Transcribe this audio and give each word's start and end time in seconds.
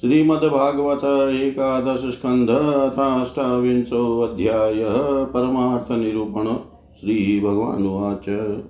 श्रीमद्भागवत 0.00 1.32
एकादश 1.32 1.98
स्कंध 1.98 2.50
अथाष्टाविंशो 2.50 4.20
अध्याय 4.20 4.84
परमार्थ 5.24 5.92
निरूपण 5.92 6.56
श्रीभगवानुवाच 7.00 8.60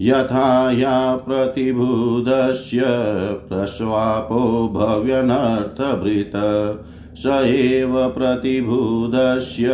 यथा 0.01 0.71
या 0.71 1.15
प्रतिबुधस्य 1.15 2.81
प्रस्वापो 3.49 4.71
भव्यनर्थभृत। 4.73 6.31
स 7.15 7.43
एव 7.45 8.09
प्रतिबुधस्य 8.09 9.69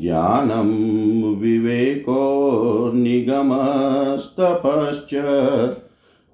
ज्ञानं 0.01 1.35
विवेको 1.35 2.91
निगमस्तपश्च 2.95 5.11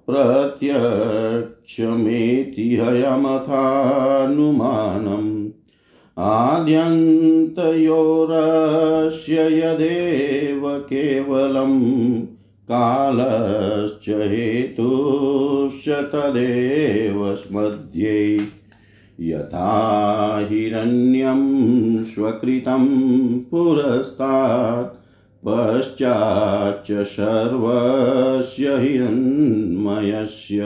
प्रत्यक्षमेति 0.09 2.75
हयमथानुमानम्। 2.75 5.30
आद्यन्तयोरस्य 6.21 7.67
यदेव 9.59 10.65
केवलं 10.89 11.73
कालश्च 12.71 14.09
हेतुश्च 14.09 15.87
तदेव 16.13 17.19
स्मध्ये 17.35 18.17
यथा 19.29 19.69
हिरण्यं 20.49 21.41
स्वकृतं 22.03 22.85
पुरस्तात् 23.51 24.95
पश्चाच्च 25.45 26.91
सर्वस्य 27.15 28.77
हिरण्मयस्य 28.81 30.61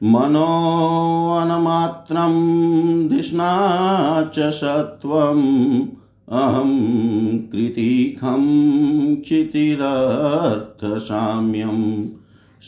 मनोवनमात्रं 0.03 2.33
धिष्णा 3.09 4.31
च 4.33 4.39
सत्त्वम् 4.39 5.96
अहं 6.29 6.71
कृतिखं 7.51 8.41
क्षितिरर्थसाम्यं 9.21 9.77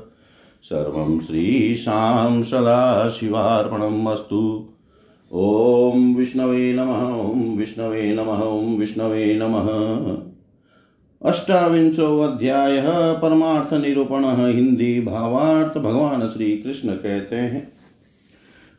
सर्वं 0.62 1.20
श्रीशां 1.20 2.42
सदाशिवार्पणम् 2.42 4.06
अस्तु। 4.06 4.68
ॐ 5.33 6.14
विष्णवे 6.14 6.73
नमः 6.73 7.00
ॐ 7.21 7.56
विष्णवे 7.56 8.14
नमः 8.14 8.42
ॐ 8.42 8.76
विष्णवे 8.78 9.38
नमः। 9.38 9.71
अष्टाविंशो 11.23 12.21
अध्याय 12.21 12.83
परमार्थ 13.23 13.73
निरूपण 13.75 14.25
हिंदी 14.54 15.00
भावार्थ 15.00 15.78
भगवान 15.78 16.28
श्री 16.28 16.50
कृष्ण 16.56 16.95
कहते 16.95 17.37
हैं। 17.37 17.73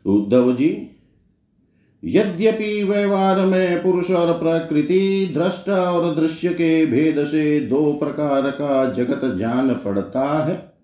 उद्धव 0.06 0.52
जी 0.52 0.70
यद्यपि 2.04 2.82
व्यवहार 2.82 3.40
में 3.40 3.82
पुरुष 3.82 4.10
और 4.10 4.32
प्रकृति, 4.32 5.30
दृष्टा 5.34 5.82
और 5.92 6.14
दृश्य 6.14 6.48
के 6.48 6.86
भेद 6.86 7.24
से 7.24 7.60
दो 7.60 7.92
प्रकार 7.92 8.50
का 8.50 8.92
जगत 8.92 9.36
जान 9.36 9.74
पड़ता 9.74 10.26
है। 10.44 10.77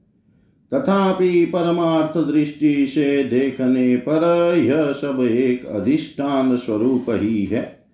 तथापि 0.75 1.45
परमार्थ 1.45 2.31
दृष्टि 2.31 2.87
से 2.87 3.25
देखने 3.25 3.97
पर 3.97 4.55
यह 4.59 4.93
सब 4.93 5.29
एक 5.31 5.67
अधिष्ठान 5.67 6.57
स्वरूप 6.57 7.07
ही 7.09 7.45
है। 7.45 7.85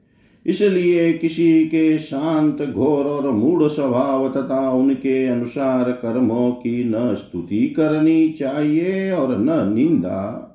इसलिए 0.46 1.12
किसी 1.12 1.64
के 1.64 1.98
शांत, 1.98 2.62
घोर 2.62 3.04
और 3.04 3.30
मूढ़ 3.30 3.68
स्वभाव 3.68 4.28
तथा 4.28 4.70
उनके 4.70 5.26
अनुसार 5.26 5.90
कर्मों 5.90 6.50
की 6.50 6.84
न 6.84 7.14
स्तुति 7.14 7.74
करनी 7.76 8.28
चाहिए 8.28 9.12
और 9.12 9.38
न 9.38 9.72
निंदा। 9.74 10.46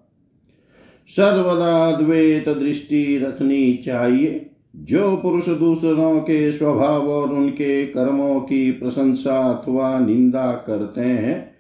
सर्वदा 1.08 1.92
द्वैत 1.92 2.50
दृष्टि 2.50 3.18
रखनी 3.18 3.74
चाहिए। 3.74 4.50
जो 4.76 5.18
पुरुष 5.18 5.50
दूसरों 5.50 6.20
के 6.20 6.52
स्वभाव 6.52 7.10
और 7.10 7.34
उनके 7.34 7.86
कर्मों 7.86 8.40
की 8.40 8.72
प्रशंसा 8.72 9.52
अथवा 9.52 10.00
निंदा 10.00 10.52
करते 10.52 11.02
हैं 11.02 11.55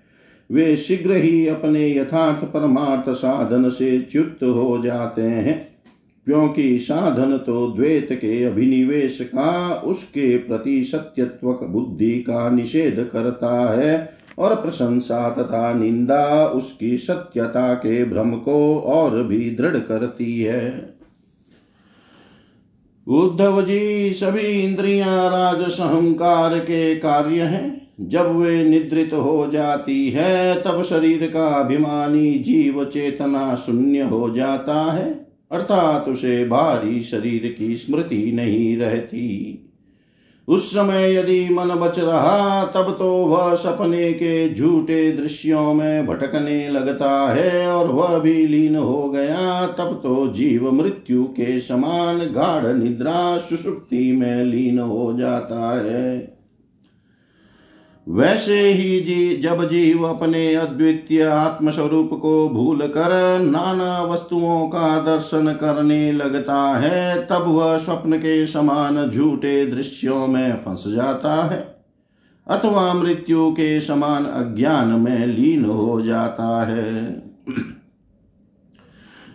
वे 0.52 0.78
शीघ्र 0.78 1.16
ही 1.16 1.48
अपने 1.48 1.98
यथार्थ 1.98 2.46
परमार्थ 2.46 3.10
साधन 3.10 3.70
से 3.70 4.02
च्युत 4.02 4.38
हो 4.44 4.82
जाते 4.84 5.22
हैं। 5.22 5.76
क्योंकि 6.26 6.80
साधन 6.80 7.38
तो 7.38 7.68
द्वैत 7.68 8.08
के 8.12 8.44
अभिनिवेश 8.44 9.18
का, 9.22 9.82
उसके 9.86 10.38
प्रति 10.38 10.84
सत्यत्वक 10.84 11.64
बुद्धि 11.64 12.12
का 12.12 12.50
निषेध 12.50 13.10
करता 13.14 13.82
है 13.82 14.18
और 14.38 14.56
प्रशंसा 14.56 15.30
तथा 15.30 15.74
निंदा 15.74 16.48
उसकी 16.48 16.98
सत्यता 16.98 17.74
के 17.74 18.06
भ्रम 18.06 18.32
को 18.32 18.80
और 18.80 19.24
भी 19.24 19.56
दृढ़ 19.56 19.78
करती 19.78 20.42
है। 20.42 20.96
उद्धव 23.08 23.62
जी, 23.62 24.14
सभी 24.14 24.48
इंद्रियाँ 24.48 25.30
राजस 25.30 25.82
अहंकार 25.82 26.60
के 26.60 26.96
कार्य 26.96 27.42
हैं। 27.42 27.85
जब 28.00 28.36
वे 28.36 28.64
निद्रित 28.64 29.14
हो 29.14 29.50
जाती 29.52 30.10
है, 30.10 30.62
तब 30.62 30.84
शरीर 30.84 31.32
का 31.34 31.48
अभिमानी 31.48 32.40
जीव 32.40 32.86
चेतना 32.86 33.56
शून्य 33.56 34.02
हो 34.02 34.30
जाता 34.30 34.92
है, 34.92 35.28
अर्थात 35.52 36.10
उसे 36.10 36.46
भारी 36.46 37.04
शरीर 37.04 37.56
की 37.58 37.78
स्मृति 37.78 38.32
नहीं 38.36 38.78
रहती। 38.78 39.62
उस 40.48 40.72
समय 40.72 41.16
यदि 41.16 41.50
मन 41.52 41.68
बच 41.68 42.00
रहा, 42.00 42.66
तब 42.66 42.96
तो 43.00 43.16
वह 43.16 43.56
सपने 43.56 44.14
के 44.14 44.54
झूठे 44.54 45.12
दृश्यों 45.12 45.74
में 45.74 46.08
भटकने 46.08 46.70
लगता 46.70 47.34
है 47.34 47.68
और 47.68 47.88
वह 47.88 48.20
भी 48.20 48.48
लीन 48.48 48.76
हो 48.76 49.10
गया, 49.10 49.68
तब 49.68 50.00
तो 50.04 50.28
जीव 50.28 50.72
मृत्यु 50.72 51.24
के 51.24 51.60
समान 51.60 52.20
गाढ़ 52.20 52.74
निद्रा 52.74 53.38
सुषुप्ति 53.38 54.12
में 54.12 54.46
लीन 54.46 54.80
हो 54.80 55.14
जाता 55.20 55.86
है। 55.86 56.35
वैसे 58.08 58.72
ही 58.72 59.00
जी, 59.00 59.38
जब 59.38 59.70
जीव 59.70 60.04
अपने 60.04 60.56
अद्वितीय 60.56 61.24
आत्मस्वरूप 61.24 62.10
को 62.22 62.50
भूल 62.50 62.80
कर 62.88 63.40
नाना 63.40 64.02
वस्तुओं 64.04 64.68
का 64.68 65.00
दर्शन 65.02 65.54
करने 65.54 66.12
लगता 66.12 66.78
है, 66.78 67.28
तब 67.28 67.44
वह 67.48 67.78
स्वप्न 67.78 68.18
के 68.18 68.46
समान 68.46 69.10
झूठे 69.10 69.66
दृश्यों 69.66 70.28
में 70.28 70.56
फंस 70.56 70.84
जाता 70.88 71.34
है, 71.46 71.76
अथवा 72.48 72.94
मृत्यु 72.94 73.52
के 73.52 73.80
समान 73.80 74.26
अज्ञान 74.26 74.88
में 74.88 75.28
लीन 75.28 75.66
हो 75.66 76.02
जाता 76.02 76.66
है। 76.66 77.06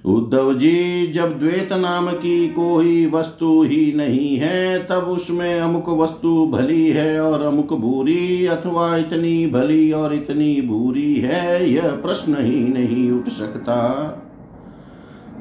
उद्धव 0.05 0.55
जी, 0.55 1.07
जब 1.07 1.39
द्वैत 1.39 1.73
नाम 1.73 2.11
की 2.11 2.49
कोई 2.49 3.07
वस्तु 3.07 3.63
ही 3.63 3.93
नहीं 3.93 4.37
है, 4.37 4.87
तब 4.87 4.97
उसमें 4.97 5.61
अमुक 5.61 5.89
वस्तु 5.89 6.47
भली 6.47 6.91
है 6.91 7.21
और 7.21 7.43
अमुक 7.43 7.73
बुरी, 7.73 8.47
अथवा 8.47 8.97
इतनी 8.97 9.47
भली 9.47 9.93
और 9.93 10.15
इतनी 10.15 10.61
बुरी 10.61 11.17
है, 11.17 11.71
यह 11.71 11.89
प्रश्न 11.89 12.37
ही 12.41 12.61
नहीं 12.61 13.11
उठ 13.11 13.29
सकता। 13.29 13.79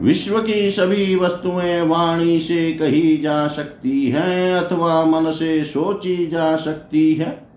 विश्व 0.01 0.39
की 0.39 0.71
सभी 0.71 1.15
वस्तुएँ 1.15 1.81
वाणी 1.81 2.39
से 2.39 2.71
कही 2.71 3.17
जा 3.17 3.47
सकती 3.47 4.07
हैं, 4.07 4.53
अथवा 4.53 5.05
मन 5.05 5.31
से 5.31 5.63
सोची 5.63 6.27
जा 6.27 6.55
सकती 6.55 7.13
है। 7.13 7.48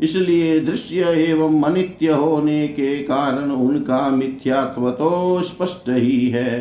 इसलिए 0.00 0.60
दृश्य 0.60 1.00
एवं 1.00 1.62
अनित्य 1.62 2.08
होने 2.08 2.68
के 2.68 2.98
कारण 2.98 3.50
उनका 3.50 4.10
मिथ्यात्व 4.10 4.90
तो 4.90 5.42
स्पष्ट 5.42 5.90
ही 5.90 6.28
है। 6.28 6.60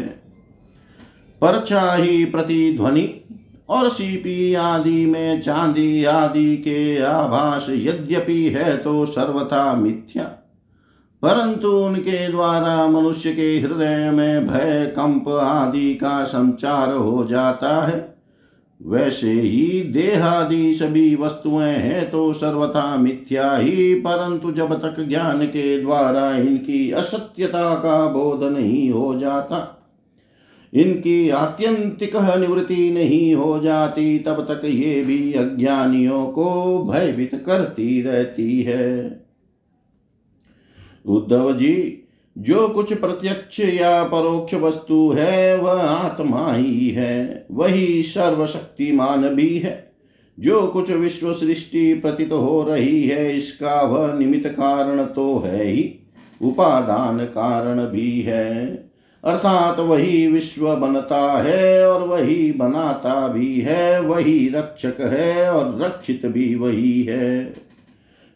परछा 1.41 1.93
ही 1.93 2.25
प्रतिध्वनि 2.25 3.21
और 3.69 3.89
सीपी 3.89 4.53
आदि 4.53 5.05
में 5.05 5.41
चांदी 5.41 6.03
आदि 6.03 6.57
के 6.57 7.01
आभास 7.01 7.67
यद्यपि 7.69 8.47
है 8.49 8.77
तो 8.77 9.05
सर्वथा 9.05 9.73
मिथ्या। 9.73 10.23
परंतु 11.21 11.71
उनके 11.71 12.27
द्वारा 12.27 12.87
मनुष्य 12.87 13.31
के 13.33 13.59
हृदय 13.59 14.11
में 14.11 14.47
भय, 14.47 14.85
कंप 14.85 15.29
आदि 15.29 15.95
का 15.95 16.23
संचार 16.23 16.93
हो 16.93 17.23
जाता 17.23 17.87
है। 17.87 18.16
वैसे 18.87 19.31
ही 19.31 19.81
देहादि 19.83 20.73
सभी 20.73 21.15
वस्तुएँ 21.15 21.65
हैं 21.65 22.09
तो 22.11 22.33
सर्वथा 22.33 22.95
मिथ्या 22.97 23.55
ही, 23.55 23.93
परंतु 23.95 24.51
जब 24.51 24.73
तक 24.73 25.03
ज्ञान 25.03 25.45
के 25.45 25.79
द्वारा 25.81 26.35
इनकी 26.35 26.91
असत्यता 26.91 27.73
का 27.75 28.05
बोध 28.07 28.43
नहीं 28.43 28.89
हो 28.89 29.13
जाता, 29.19 29.73
इनकी 30.73 31.29
आत्यंतिक 31.29 32.15
निवृत्ति 32.15 32.89
नहीं 32.91 33.35
हो 33.35 33.59
जाती, 33.59 34.17
तब 34.19 34.41
तक 34.41 34.65
ये 34.65 35.03
भी 35.03 35.33
अज्ञानियों 35.33 36.25
को 36.27 36.83
भयभीत 36.83 37.35
करती 37.45 38.01
रहती 38.01 38.61
है। 38.61 39.25
उद्धव 41.05 41.53
जी 41.53 41.73
जो 42.37 42.67
कुछ 42.67 42.93
प्रत्यक्ष 42.93 43.59
या 43.59 44.03
परोक्ष 44.03 44.53
वस्तु 44.53 45.15
है, 45.17 45.57
वह 45.57 45.81
आत्मा 45.81 46.53
ही 46.53 46.89
है। 46.89 47.45
वही 47.51 48.03
सर्वशक्तिमान 48.03 49.35
भी 49.35 49.57
है। 49.57 49.91
जो 50.39 50.67
कुछ 50.67 50.91
विश्व 50.91 51.33
सृष्टि 51.33 51.93
प्रतीत 51.93 52.31
हो 52.31 52.63
रही 52.63 53.03
है, 53.03 53.35
इसका 53.35 53.81
वह 53.81 54.19
निमित्त 54.19 54.47
कारण 54.47 55.03
तो 55.03 55.39
है 55.39 55.65
ही। 55.65 55.95
उपादान 56.41 57.19
कारण 57.25 57.85
भी 57.85 58.21
है। 58.21 58.67
अर्थात 59.23 59.79
वही 59.79 60.27
विश्व 60.27 60.75
बनता 60.75 61.43
है 61.43 61.87
और 61.87 62.07
वही 62.07 62.51
बनाता 62.51 63.27
भी 63.27 63.61
है। 63.61 64.01
वही 64.01 64.49
रक्षक 64.49 65.01
है 65.01 65.51
और 65.51 65.81
रक्षित 65.81 66.25
भी 66.25 66.55
वही 66.55 67.03
है। 67.03 67.66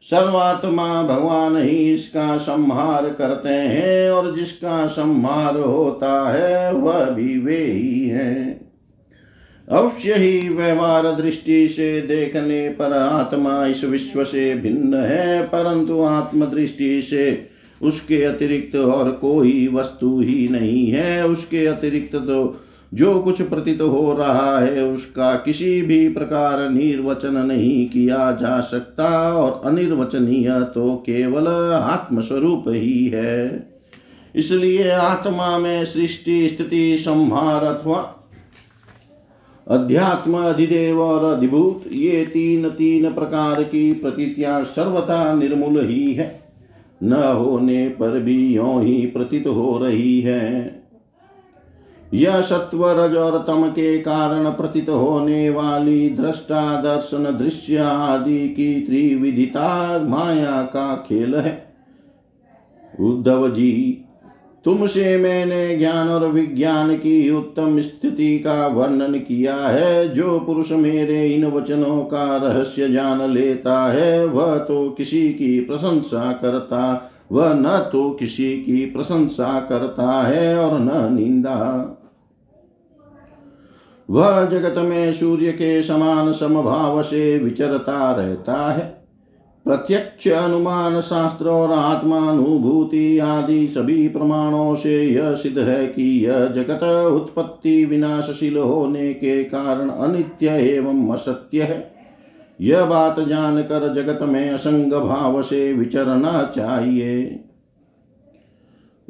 सर्वात्मा 0.04 1.04
भगवान 1.04 1.56
ही 1.58 1.94
इसका 1.94 2.38
संहार 2.38 3.10
करते 3.10 3.50
हैं 3.50 4.12
और 4.12 4.36
जिसका 4.36 4.86
संहार 4.88 5.58
होता 5.58 6.14
है 6.30 6.74
वह 6.74 7.04
भी 7.06 7.38
वे 7.38 7.58
ही 7.58 8.08
हैं। 8.08 8.60
अवश्य 9.68 10.14
ही 10.14 10.50
व्यवहार 10.50 11.06
दृष्टि 11.16 11.68
से 11.70 12.02
देखने 12.02 12.68
पर 12.70 12.94
आत्मा 12.94 13.66
इस 13.66 13.84
विश्व 13.84 14.24
से 14.24 14.54
भिन्न 14.56 14.94
है, 14.96 15.44
परंतु 15.44 16.02
आत्म 16.02 16.46
दृष्टि 16.46 17.02
से 17.02 17.48
उसके 17.82 18.24
अतिरिक्त 18.24 18.76
और 18.76 19.12
कोई 19.12 19.68
वस्तु 19.74 20.20
ही 20.22 20.48
नहीं 20.48 20.86
है। 20.92 21.28
उसके 21.28 21.66
अतिरिक्त 21.66 22.16
तो 22.16 22.44
जो 22.94 23.20
कुछ 23.20 23.42
प्रतीत 23.42 23.82
हो 23.82 24.14
रहा 24.14 24.60
है 24.60 24.84
उसका 24.86 25.36
किसी 25.36 25.82
भी 25.82 26.10
प्रकार 26.10 26.70
निर्वचन 26.70 27.36
नहीं 27.36 27.90
किया 27.90 28.32
जा 28.32 28.62
सकता 28.62 29.34
और 29.34 29.62
अनिर्वचनीय 29.66 30.50
तो 30.62 30.96
केवल 30.96 31.48
आत्मस्वरूप 31.74 32.64
ही 32.68 33.08
है। 33.08 33.70
इसलिए 34.36 34.90
आत्मा 34.90 35.58
में 35.58 35.86
सृष्टि, 35.86 36.50
स्थिति, 36.50 36.98
संहार 36.98 37.64
अथवा 37.64 38.16
अध्यात्म, 39.68 40.38
अधिदेव 40.38 41.02
और 41.02 41.36
अधिभूत, 41.36 41.84
ये 41.92 42.26
तीन 42.26 42.70
तीन 42.70 43.14
प्रकार 43.14 43.64
की 43.64 43.94
प्रतीतियाँ 43.94 44.64
सर्वथा 44.64 45.34
निर्मूल 45.34 45.86
ही 45.86 46.14
है। 46.14 46.40
न 47.04 47.14
होने 47.14 47.88
पर 47.90 48.20
भी 48.20 48.56
यो 48.56 48.80
ही 48.80 49.06
प्रतीत 49.06 49.48
हो 49.48 49.78
रही 49.78 50.22
है। 50.22 50.81
यह 52.14 52.42
सत्व 52.42 52.90
रज 52.90 53.16
और 53.16 53.44
तम 53.48 53.68
के 53.68 53.98
कारण 53.98 54.50
प्रतीत 54.50 54.90
होने 54.90 55.50
वाली 55.50 56.10
दृष्टा 56.10 56.82
दर्शन 56.82 57.24
दृश्य 57.24 57.78
आदि 57.78 58.50
की 58.50 58.82
त्रिविधिता 58.82 60.00
माया 60.08 60.62
का 60.62 60.96
खेल 60.96 61.36
है। 61.36 61.74
उद्धव 63.00 63.52
जी, 63.52 64.06
तुमसे 64.66 65.18
मैंने 65.18 65.78
ज्ञान 65.78 66.10
और 66.10 66.28
विज्ञान 66.28 66.96
की 66.96 67.30
उत्तम 67.30 67.82
स्थिति 67.82 68.40
का 68.40 68.68
वर्णन 68.68 69.14
किया 69.14 69.56
है। 69.56 70.10
जो 70.10 70.40
पुरुष 70.40 70.72
मेरे 70.72 71.28
इन 71.28 71.46
वचनों 71.46 72.04
का 72.04 72.38
रहस्य 72.38 72.90
जान 72.90 73.30
लेता 73.32 73.92
है, 73.92 74.26
वह 74.26 74.58
तो 74.58 74.90
किसी 74.90 75.30
की 75.30 75.60
प्रशंसा 75.60 76.32
करता, 76.32 77.12
वह 77.32 77.54
न 77.54 77.90
तो 77.92 78.10
किसी 78.10 78.58
की 78.58 78.86
प्रशंसा 78.86 79.60
करता 79.60 80.22
है 80.28 80.58
और 80.60 80.80
न 80.80 81.14
निंदा। 81.14 81.98
वह 84.12 84.46
जगत 84.46 84.76
में 84.78 85.14
सूर्य 85.14 85.52
के 85.52 85.84
समान 85.84 86.32
समभाव 86.32 87.02
से 87.02 87.38
विचरता 87.38 88.12
रहता 88.12 88.72
है। 88.72 89.02
प्रत्यक्ष 89.66 90.28
अनुमान, 90.28 91.02
शास्त्र 91.02 91.50
और 91.50 91.72
आत्मानुभूति 91.72 93.20
आदि 93.20 93.68
सभी 93.68 94.08
प्रमाणों 94.08 94.76
से 94.76 95.04
यह 95.04 95.34
सिद्ध 95.34 95.60
है 95.60 95.88
कि 95.88 96.26
यह 96.26 96.46
जगत 96.46 96.84
उत्पत्ति 97.14 97.86
विनाशशील 97.86 98.58
होने 98.58 99.14
के 99.14 99.44
कारण 99.44 99.90
अनित्य 99.90 100.48
एवं 100.48 101.14
असत्य 101.14 101.62
है। 101.62 101.92
यह 102.62 102.86
बात 102.86 103.20
जानकर 103.20 103.94
जगत 103.94 104.20
में 104.22 104.50
असंग 104.50 104.94
भाव 104.94 105.42
से 105.42 105.74
विचरना 105.74 106.52
चाहिए। 106.56 107.44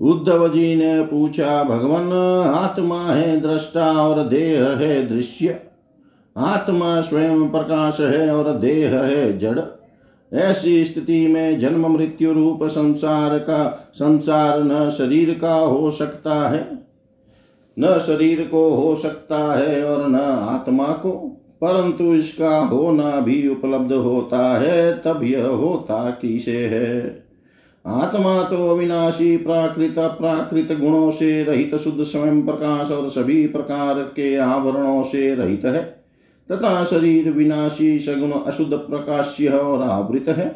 उद्धव 0.01 0.53
जी 0.53 0.75
ने 0.75 1.03
पूछा, 1.03 1.63
भगवान, 1.63 2.11
आत्मा 2.55 3.03
है, 3.03 3.41
दृष्टा 3.41 4.07
और 4.07 4.23
देह 4.23 4.67
है, 4.67 5.07
दृश्य? 5.07 5.59
आत्मा 6.37 7.01
स्वयं 7.01 7.49
प्रकाश 7.49 7.99
है 7.99 8.35
और 8.35 8.53
देह 8.53 8.99
है, 8.99 9.37
जड़? 9.37 9.59
ऐसी 10.33 10.85
स्थिति 10.85 11.27
में 11.27 11.59
जन्म, 11.59 11.93
मृत्यु 11.93 12.33
रूप 12.33 12.59
संसार 12.63 13.39
का, 13.39 13.91
संसार 13.93 14.63
न 14.63 14.89
शरीर 14.89 15.39
का 15.41 15.53
हो 15.53 15.91
सकता 15.91 16.49
है? 16.49 16.79
न 17.79 17.99
शरीर 17.99 18.49
को 18.51 18.69
हो 18.69 18.95
सकता 18.95 19.59
है 19.59 19.85
और 19.85 20.09
न 20.09 20.15
आत्मा 20.49 20.85
को? 20.85 21.37
परंतु 21.61 22.03
इसका 22.03 22.57
होना 22.57 23.19
भी 23.19 23.47
उपलब्ध 23.47 23.93
होता 23.93 24.59
है, 24.59 25.01
तब 25.05 25.23
यह 25.23 25.47
होता 25.47 26.09
किसे 26.09 26.67
है? 26.67 27.20
आत्मा 27.85 28.41
तो 28.43 28.67
अविनाशी 28.69 29.35
प्राकृत 29.37 29.95
प्राकृत 29.97 30.77
गुणों 30.79 31.11
से 31.11 31.43
रहित 31.43 31.75
शुद्ध 31.75 32.03
स्वयं 32.03 32.41
प्रकाश 32.41 32.91
और 32.91 33.09
सभी 33.09 33.45
प्रकार 33.47 33.99
के 33.99 34.35
आवरणों 34.35 35.03
से 35.03 35.33
रहित 35.35 35.65
है। 35.65 35.83
तथा 36.49 36.83
शरीर 36.83 37.29
विनाशी 37.31 37.97
सगुण 37.99 38.31
अशुद्ध 38.31 38.73
प्रकाश्य 38.73 39.47
और 39.47 39.81
आवृत 39.81 40.29
है। 40.29 40.49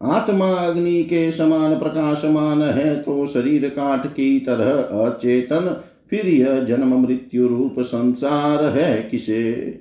आत्मा 0.00 0.50
अग्नि 0.52 1.02
के 1.04 1.30
समान 1.30 1.78
प्रकाशमान 1.78 2.62
है 2.62 2.94
तो 2.96 3.26
शरीर 3.26 3.68
काठ 3.68 4.06
की 4.06 4.38
तरह 4.40 4.70
अचेतन, 5.04 5.80
फिर 6.10 6.26
यह 6.26 6.60
जन्म 6.60 6.94
मृत्यु 6.98 7.46
रूप 7.48 7.80
संसार 7.80 8.64
है 8.64 9.02
किसे? 9.02 9.80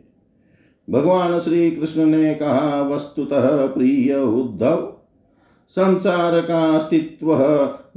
भगवान 0.88 1.40
श्री 1.40 1.70
कृष्ण 1.72 2.06
ने 2.06 2.34
कहा, 2.36 2.82
वस्तुतः 2.82 3.66
प्रिय 3.68 4.16
उद्धव 4.16 4.94
संसार 5.70 6.42
का 6.42 6.76
अस्तित्व 6.76 7.34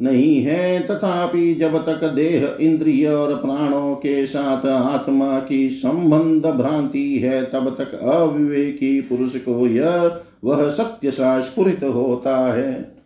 नहीं 0.01 0.43
है, 0.43 0.81
तथापि 0.81 1.55
जब 1.55 1.87
तक 1.87 2.05
देह 2.05 2.57
इंद्रिय 2.61 3.09
और 3.09 3.35
प्राणों 3.35 3.95
के 3.95 4.27
साथ 4.27 4.67
आत्मा 4.67 5.41
की 5.41 5.71
संबंध 5.71 6.47
भ्रांति 6.47 7.19
है, 7.19 7.45
तब 7.45 7.77
तक 7.79 7.95
अविवेकी 8.01 9.01
पुरुष 9.01 9.37
को 9.37 9.67
यह, 9.67 10.21
वह 10.45 10.71
सत्य 10.71 11.11
सा 11.11 11.41
स्फुरित 11.41 11.85
होता 11.85 12.53
है। 12.53 13.01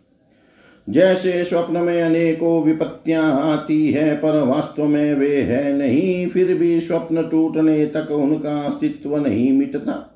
जैसे 0.89 1.43
स्वप्न 1.43 1.77
में 1.77 2.01
अनेकों 2.01 2.63
विपत्तियाँ 2.63 3.41
आती 3.41 3.91
है, 3.91 4.15
पर 4.15 4.43
वास्तव 4.43 4.85
में 4.85 5.13
वे 5.13 5.41
है 5.41 5.77
नहीं, 5.77 6.27
फिर 6.27 6.57
भी 6.57 6.81
स्वप्न 6.81 7.29
टूटने 7.29 7.85
तक 7.85 8.11
उनका 8.11 8.61
अस्तित्व 8.61 9.17
नहीं 9.17 9.53
मिटता। 9.53 10.14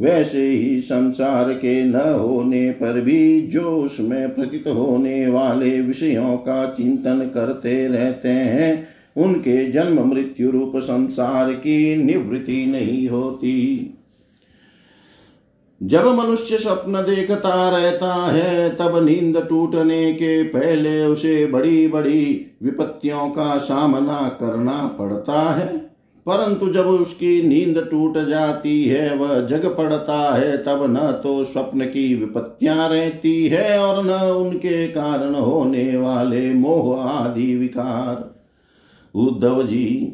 वैसे 0.00 0.48
ही 0.48 0.80
संसार 0.80 1.52
के 1.52 1.84
न 1.84 1.94
होने 1.94 2.70
पर 2.70 3.00
भी 3.00 3.42
जो 3.42 3.62
उसमें 3.62 4.34
प्रतीत 4.34 4.64
होने 4.68 5.28
वाले 5.28 5.80
विषयों 5.80 6.36
का 6.36 6.74
चिंतन 6.76 7.30
करते 7.34 7.88
रहते 7.88 8.28
हैं। 8.28 8.88
उनके 9.16 9.70
जन्म 9.70 10.08
मृत्यु 10.08 10.50
रूप 10.50 10.72
संसार 10.76 11.52
की 11.52 11.96
निवृत्ति 11.96 12.66
नहीं 12.66 13.08
होती। 13.08 13.92
जब 15.82 16.06
मनुष्य 16.06 16.58
स्वप्न 16.58 16.92
देखता 16.92 17.70
रहता 17.70 18.12
है, 18.14 18.68
तब 18.68 19.06
नींद 19.06 19.46
टूटने 19.48 20.12
के 20.12 20.42
पहले 20.42 21.06
उसे 21.06 21.46
बड़ी 21.46 21.88
बड़ी 21.88 22.46
विपत्तियों 22.62 23.28
का 23.28 23.56
सामना 23.56 24.38
करना 24.40 24.96
पड़ता 24.98 25.54
है। 25.54 25.85
परंतु 26.26 26.68
जब 26.68 26.86
उसकी 26.86 27.42
नींद 27.42 27.88
टूट 27.90 28.18
जाती 28.18 28.84
है, 28.84 29.16
वह 29.16 29.40
जग 29.40 29.76
पड़ता 29.76 30.34
है, 30.34 30.56
तब 30.56 30.86
न 30.90 31.20
तो 31.22 31.44
स्वप्न 31.44 31.84
की 31.84 32.14
विपत्तियाँ 32.14 32.88
रहती 32.88 33.48
है 33.48 33.78
और 33.78 34.04
न 34.04 34.10
उनके 34.10 34.88
कारण 34.88 35.34
होने 35.34 35.96
वाले 35.96 36.54
मोह 36.54 37.00
आदि 37.00 37.56
विकार। 37.56 38.34
उद्धव 39.14 39.62
जी, 39.62 40.12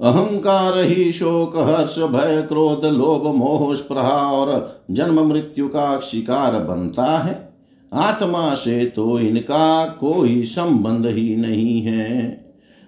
अहंकार 0.00 0.78
ही 0.78 1.12
शोक, 1.12 1.56
हर्ष, 1.56 1.98
भय, 1.98 2.42
क्रोध, 2.48 2.84
लोभ, 2.84 3.34
मोह, 3.34 3.74
स्प्रहा 3.74 4.32
और 4.32 4.80
जन्म 4.90 5.28
मृत्यु 5.28 5.68
का 5.68 6.00
शिकार 6.00 6.52
बनता 6.52 7.18
है। 7.18 7.54
आत्मा 7.92 8.54
से 8.54 8.84
तो 8.86 9.18
इनका 9.18 9.86
कोई 9.86 10.42
संबंध 10.44 11.06
ही 11.06 11.36
नहीं 11.36 11.82
है। 11.82 12.44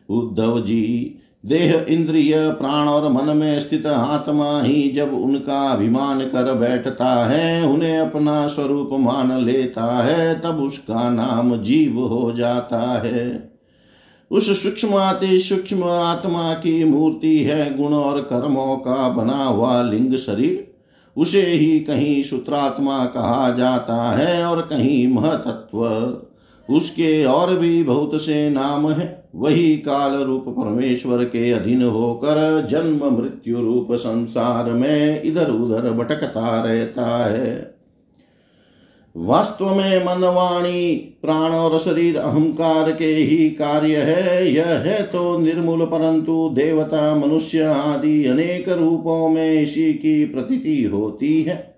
उद्धव 0.09 0.61
जी 0.61 1.19
देह 1.47 1.87
इंद्रिय 1.89 2.35
प्राण 2.39 2.89
और 2.89 3.13
मन 3.13 3.37
में 3.37 3.61
स्थित 3.61 3.87
आत्मा 3.87 4.63
ही 4.63 4.91
जब 4.91 5.15
उनका 5.15 5.69
अभिमान 5.69 6.21
कर 6.21 6.55
बैठता 6.55 7.27
है, 7.27 7.67
उन्हें 7.67 7.99
अपना 7.99 8.47
स्वरूप 8.47 8.91
मान 8.93 9.45
लेता 9.45 10.03
है, 10.03 10.41
तब 10.41 10.63
उसका 10.63 11.11
नाम 11.11 11.57
जीव 11.57 12.01
हो 12.01 12.33
जाता 12.33 13.03
है। 13.07 13.53
उस 14.31 14.63
सूक्ष्म 14.63 14.89
अति 14.89 15.41
सूक्ष्म 15.41 15.85
आत्मा 15.85 16.55
की 16.55 16.85
मूर्ति 16.85 17.39
है, 17.39 17.77
गुण 17.77 17.93
और 17.95 18.21
कर्मों 18.21 18.77
का 18.77 19.09
बना 19.09 19.45
हुआ 19.45 19.83
लिंग 19.83 20.17
शरीर। 20.17 20.73
उसे 21.17 21.43
ही 21.43 21.81
कहीं 21.81 22.23
सूत्रात्मा 22.23 23.05
कहा 23.05 23.51
जाता 23.51 24.13
है 24.13 24.45
और 24.45 24.63
कहीं 24.63 25.09
महतत्व। 25.09 25.83
उसके 26.75 27.25
और 27.25 27.59
भी 27.59 27.83
बहुत 27.83 28.11
से 28.15 28.51
नाम 28.51 28.91
है। 28.91 29.22
वही 29.35 29.77
काल 29.77 30.17
रूप 30.17 30.45
परमेश्वर 30.49 31.25
के 31.25 31.51
अधीन 31.51 31.83
होकर 31.83 32.67
जन्म 32.71 33.19
मृत्यु 33.19 33.61
रूप 33.61 33.89
संसार 33.93 34.71
में 34.71 35.23
इधर 35.23 35.51
उधर 35.51 35.91
भटकता 35.91 36.63
रहता 36.63 37.25
है। 37.25 37.75
वास्तव 39.17 39.75
में 39.75 40.05
मन, 40.05 40.25
वाणी, 40.25 40.95
प्राण 40.95 41.51
और 41.51 41.79
शरीर 41.79 42.17
अहंकार 42.17 42.93
के 42.93 43.15
ही 43.15 43.51
कार्य 43.51 43.97
है। 43.97 44.53
यह 44.53 44.67
है 44.67 45.03
तो 45.03 45.39
निर्मूल, 45.39 45.85
परंतु 45.85 46.51
देवता, 46.55 47.15
मनुष्य 47.15 47.63
आदि 47.63 48.25
अनेक 48.25 48.69
रूपों 48.69 49.29
में 49.29 49.63
इसी 49.63 49.93
की 49.93 50.25
प्रतीति 50.25 50.85
होती 50.85 51.43
है। 51.43 51.72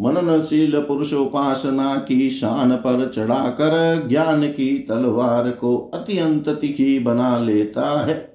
मननशील 0.00 0.80
पुरुष 0.80 1.12
उपासना 1.12 1.94
की 1.96 2.30
शान 2.30 2.70
पर 2.70 3.12
चढ़ाकर 3.14 4.04
ज्ञान 4.08 4.46
की 4.46 4.78
तलवार 4.78 5.50
को 5.50 5.76
अत्यंत 5.76 6.48
तिखी 6.48 6.98
बना 6.98 7.38
लेता 7.38 8.04
है 8.04 8.32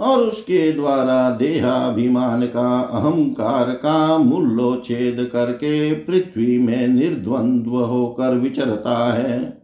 और 0.00 0.22
उसके 0.22 0.72
द्वारा 0.72 1.30
देहाभिमान 1.30 2.46
का, 2.46 2.80
अहंकार 2.80 3.66
का 3.66 4.18
मूल्योच्छेद 4.18 5.30
करके 5.32 5.94
पृथ्वी 5.94 6.58
में 6.58 6.88
निर्द्वंद्व 6.88 7.70
होकर 7.70 8.34
विचरता 8.34 9.12
है। 9.12 9.62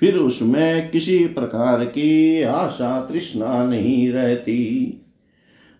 फिर 0.00 0.16
उसमें 0.16 0.90
किसी 0.90 1.18
प्रकार 1.18 1.84
की 1.84 2.42
आशा 2.42 3.00
तृष्णा 3.00 3.64
नहीं 3.64 4.10
रहती। 4.10 5.00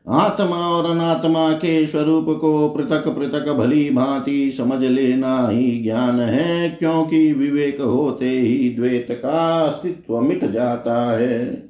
आत्मा 0.06 0.56
और 0.56 0.90
अनात्मा 0.90 1.52
के 1.52 1.86
स्वरूप 1.86 2.26
को 2.40 2.68
पृथक 2.68 3.08
पृथक 3.08 3.48
भली 3.52 3.90
भांति 3.90 4.50
समझ 4.50 4.82
लेना 4.82 5.48
ही 5.48 5.82
ज्ञान 5.82 6.20
है, 6.20 6.68
क्योंकि 6.68 7.32
विवेक 7.32 7.80
होते 7.80 8.28
ही 8.28 8.68
द्वैत 8.68 9.06
का 9.10 9.60
अस्तित्व 9.60 10.20
मिट 10.20 10.44
जाता 10.44 11.18
है। 11.18 11.68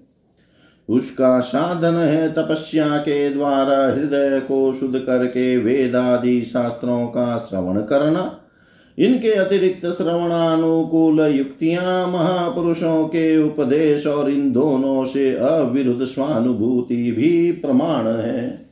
उसका 0.88 1.40
साधन 1.40 1.96
है 1.96 2.32
तपस्या 2.32 2.96
के 2.96 3.30
द्वारा 3.30 3.86
हृदय 3.86 4.40
को 4.40 4.72
शुद्ध 4.72 4.98
करके 4.98 5.56
वेदादि 5.56 6.42
शास्त्रों 6.42 7.06
का 7.06 7.36
श्रवण 7.36 7.80
करना। 7.80 8.22
इनके 8.98 9.30
अतिरिक्त 9.30 9.86
श्रवणानुकूल 9.86 11.20
युक्तियाँ 11.20 12.06
महापुरुषों 12.08 13.04
के 13.04 13.42
उपदेश 13.42 14.06
और 14.06 14.30
इन 14.30 14.52
दोनों 14.52 15.04
से 15.04 15.34
अविरुद्ध 15.34 16.04
स्वानुभूति 16.04 17.12
भी 17.12 17.52
प्रमाण 17.52 18.06
है। 18.06 18.66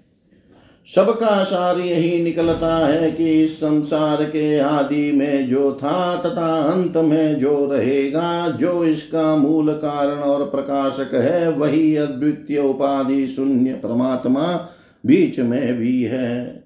सबका 0.94 1.44
सार 1.44 1.78
यही 1.78 2.22
निकलता 2.22 2.86
है 2.86 3.12
कि 3.12 3.44
इस 3.44 3.56
संसार 3.56 4.24
के 4.24 4.58
आदि 4.58 5.12
में 5.12 5.48
जो 5.48 5.72
था 5.72 6.16
तथा 6.16 6.56
अंत 6.56 6.96
में 6.96 7.38
जो 7.38 7.68
रहेगा, 7.72 8.48
जो 8.48 8.84
इसका 8.84 9.36
मूल 9.36 9.72
कारण 9.72 10.18
और 10.18 10.44
प्रकाशक 10.44 11.14
है, 11.14 11.50
वही 11.50 11.96
अद्वितीय 11.96 12.58
उपाधि 12.58 13.26
शून्य 13.26 13.72
परमात्मा 13.72 14.68
बीच 15.06 15.40
में 15.40 15.78
भी 15.78 16.02
है। 16.02 16.63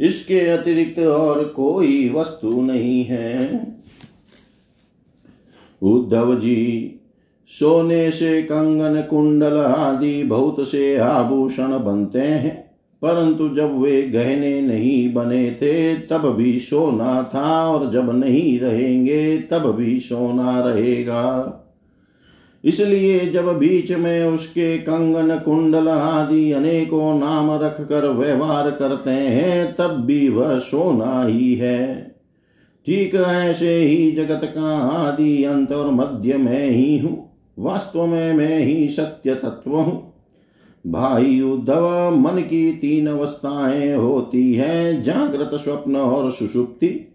इसके 0.00 0.40
अतिरिक्त 0.40 0.98
और 0.98 1.44
कोई 1.44 2.08
वस्तु 2.08 2.60
नहीं 2.62 3.04
है। 3.04 3.60
उद्धव 5.82 6.34
जी, 6.40 6.96
सोने 7.50 8.10
से 8.10 8.42
कंगन 8.42 9.00
कुंडल 9.02 9.58
आदि 9.58 10.22
बहुत 10.22 10.68
से 10.68 10.96
आभूषण 10.96 11.78
बनते 11.78 12.20
हैं, 12.20 12.56
परंतु 13.02 13.48
जब 13.48 13.80
वे 13.80 14.02
गहने 14.02 14.60
नहीं 14.60 15.12
बने 15.14 15.50
थे, 15.52 15.94
तब 15.94 16.26
भी 16.36 16.58
सोना 16.58 17.22
था 17.34 17.68
और 17.68 17.90
जब 17.90 18.10
नहीं 18.10 18.58
रहेंगे, 18.60 19.38
तब 19.38 19.70
भी 19.76 19.98
सोना 20.00 20.60
रहेगा। 20.60 21.56
इसलिए 22.64 23.26
जब 23.26 23.58
बीच 23.58 23.92
में 23.92 24.24
उसके 24.24 24.78
कंगन 24.78 25.38
कुंडल 25.38 25.88
आदि 25.88 26.52
अनेकों 26.52 27.18
नाम 27.18 27.50
रख 27.62 27.80
कर 27.80 28.08
व्यवहार 28.08 28.70
करते 28.70 29.10
हैं, 29.10 29.74
तब 29.74 29.90
भी 29.90 30.28
वह 30.28 30.58
सोना 30.58 31.24
ही 31.24 31.54
है। 31.54 32.10
ठीक 32.86 33.14
ऐसे 33.14 33.78
ही 33.78 34.12
जगत 34.12 34.40
का 34.44 34.76
आदि 34.78 35.44
अंत 35.44 35.72
और 35.72 35.90
मध्य 35.90 36.36
में 36.36 36.70
ही 36.70 36.98
हूँ। 36.98 37.30
वास्तव 37.58 38.06
में 38.06 38.32
मैं 38.32 38.58
ही 38.58 38.88
सत्य 38.88 39.34
तत्व 39.34 39.70
हूँ। 39.70 40.14
भाई 40.86 41.40
उद्धव, 41.40 42.10
मन 42.16 42.40
की 42.40 42.72
तीन 42.72 43.06
अवस्थाएँ 43.06 43.94
होती 43.94 44.54
हैं, 44.54 45.02
जागृत 45.02 45.50
स्वप्न 45.54 45.96
और 45.96 46.30
सुषुप्ति 46.30 47.14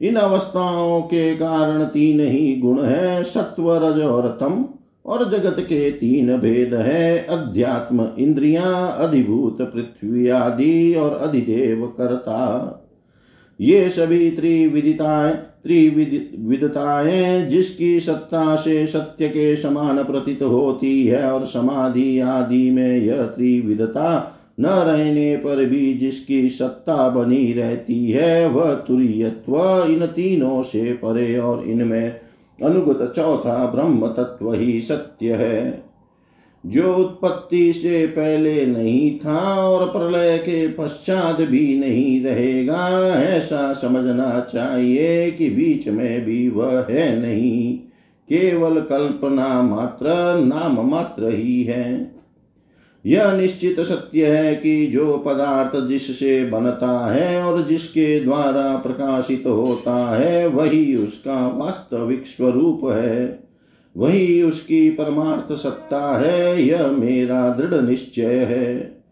इन 0.00 0.16
अवस्थाओं 0.16 1.02
के 1.02 1.34
कारण 1.34 1.84
तीन 1.84 2.20
ही 2.20 2.56
गुण 2.56 2.82
है, 2.82 3.22
सत्व, 3.22 3.74
रज 3.76 4.02
और 4.02 4.38
तम। 4.40 4.64
और 5.06 5.30
जगत 5.30 5.56
के 5.58 5.90
तीन 5.90 6.36
भेद 6.36 6.74
है, 6.74 7.26
अध्यात्म 7.26 8.08
इंद्रिया, 8.18 8.86
अधिभूत 8.86 9.58
पृथ्वी 9.60 10.28
आदि 10.28 10.94
और 10.94 11.12
अधिदेव 11.12 11.86
करता। 11.86 12.80
ये 13.60 13.88
सभी 13.88 14.30
त्रिविदिताएँ 14.30 15.50
त्रिविदताएँ 15.64 17.46
जिसकी 17.46 18.00
सत्ता 18.00 18.56
से 18.56 18.86
सत्य 18.86 19.28
के 19.28 19.56
समान 19.56 20.04
प्रतीत 20.04 20.42
होती 20.42 21.06
है 21.06 21.32
और 21.32 21.44
समाधि 21.44 22.20
आदि 22.20 22.70
में 22.70 22.98
यह 22.98 23.22
त्रिविदता 23.22 24.40
न 24.60 24.66
रहने 24.66 25.36
पर 25.36 25.64
भी 25.64 25.94
जिसकी 25.94 26.48
सत्ता 26.48 27.08
बनी 27.08 27.52
रहती 27.52 28.10
है, 28.10 28.48
वह 28.48 28.74
तुरीयत्व 28.74 29.86
इन 29.90 30.06
तीनों 30.06 30.62
से 30.62 30.92
परे 30.92 31.38
और 31.38 31.64
इनमें 31.64 32.20
अनुगत 32.62 33.12
चौथा 33.16 33.66
ब्रह्म 33.66 34.06
तत्व 34.06 34.52
ही 34.52 34.80
सत्य 34.80 35.32
है। 35.32 35.84
जो 36.66 36.96
उत्पत्ति 36.96 37.72
से 37.72 38.06
पहले 38.06 38.66
नहीं 38.66 39.18
था 39.18 39.68
और 39.68 39.88
प्रलय 39.88 40.38
के 40.38 40.68
पश्चात 40.68 41.40
भी 41.40 41.78
नहीं 41.78 42.24
रहेगा, 42.24 42.88
ऐसा 43.22 43.72
समझना 43.72 44.40
चाहिए 44.40 45.30
कि 45.30 45.50
बीच 45.50 45.88
में 45.88 46.24
भी 46.24 46.48
वह 46.48 46.86
है 46.90 47.20
नहीं। 47.20 47.78
केवल 48.28 48.80
कल्पना 48.80 49.62
मात्र, 49.62 50.06
नाम 50.38 50.90
मात्र 50.90 51.34
ही 51.34 51.64
है। 51.64 52.13
यह 53.06 53.32
निश्चित 53.32 53.80
सत्य 53.80 54.26
है 54.26 54.54
कि 54.54 54.86
जो 54.86 55.18
पदार्थ 55.18 55.88
जिससे 55.88 56.44
बनता 56.44 57.14
है 57.14 57.42
और 57.42 57.66
जिसके 57.66 58.20
द्वारा 58.20 58.76
प्रकाशित 58.76 59.42
होता 59.46 60.18
है, 60.18 60.46
वही 60.46 60.96
उसका 60.96 61.48
वास्तविक 61.48 62.26
स्वरूप 62.26 62.80
है। 62.84 63.44
वही 63.96 64.42
उसकी 64.42 64.90
परमार्थ 64.90 65.56
सत्ता 65.58 66.18
है, 66.18 66.62
यह 66.62 66.86
मेरा 66.86 67.50
दृढ़ 67.50 67.80
निश्चय 67.82 68.38
है। 68.38 69.02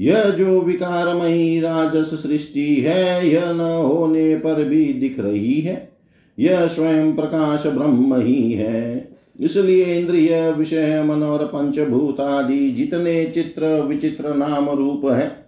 यह 0.00 0.24
जो 0.24 0.60
विकारमयी 0.60 1.60
राजस 1.60 2.22
सृष्टि 2.22 2.76
है, 2.76 3.28
यह 3.28 3.52
न 3.52 3.60
होने 3.60 4.36
पर 4.36 4.64
भी 4.64 4.84
दिख 4.84 5.20
रही 5.20 5.60
है। 5.60 5.92
यह 6.38 6.66
स्वयं 6.66 7.16
प्रकाश 7.16 7.66
ब्रह्म 7.66 8.20
ही 8.20 8.52
है। 8.52 9.15
इसलिए 9.40 9.98
इंद्रिय 9.98 10.50
विषय, 10.50 11.02
मन 11.02 11.22
और 11.22 11.46
पंचभूत 11.46 12.20
आदि 12.20 12.70
जितने 12.70 13.24
चित्र 13.24 13.82
विचित्र 13.82 14.34
नाम 14.34 14.70
रूप 14.70 15.02
है, 15.04 15.46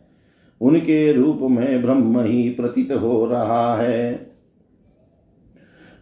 उनके 0.61 1.13
रूप 1.13 1.39
में 1.43 1.83
ब्रह्म 1.83 2.21
ही 2.21 2.51
प्रतीत 2.51 2.93
हो 2.93 3.27
रहा 3.27 3.77
है। 3.77 4.31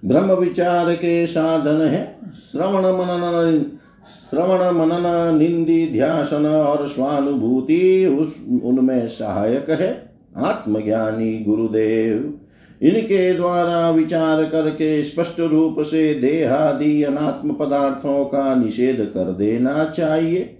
ब्रह्म 0.04 0.32
विचार 0.32 0.94
के 0.94 1.26
साधन 1.26 1.80
है। 1.86 2.18
श्रवण 2.34 2.82
मनन 2.82 3.64
श्रवण 4.06 4.78
मनन, 4.78 5.38
निंदी, 5.38 5.90
ध्यासन 5.92 6.46
और 6.46 6.88
स्वानुभूति 6.88 8.06
उस, 8.06 8.46
उनमें 8.62 9.06
सहायक 9.06 9.70
है। 9.70 10.16
आत्मज्ञानी 10.36 11.38
गुरुदेव। 11.38 12.40
इनके 12.82 13.32
द्वारा 13.34 13.90
विचार 13.90 14.44
करके 14.44 15.02
स्पष्ट 15.02 15.40
रूप 15.40 15.76
से 15.80 16.14
देहादि 16.14 17.02
अनात्म 17.02 17.52
पदार्थों 17.52 18.24
का 18.24 18.54
निषेध 18.54 19.00
कर 19.14 19.32
देना 19.32 19.84
चाहिए। 19.84 20.56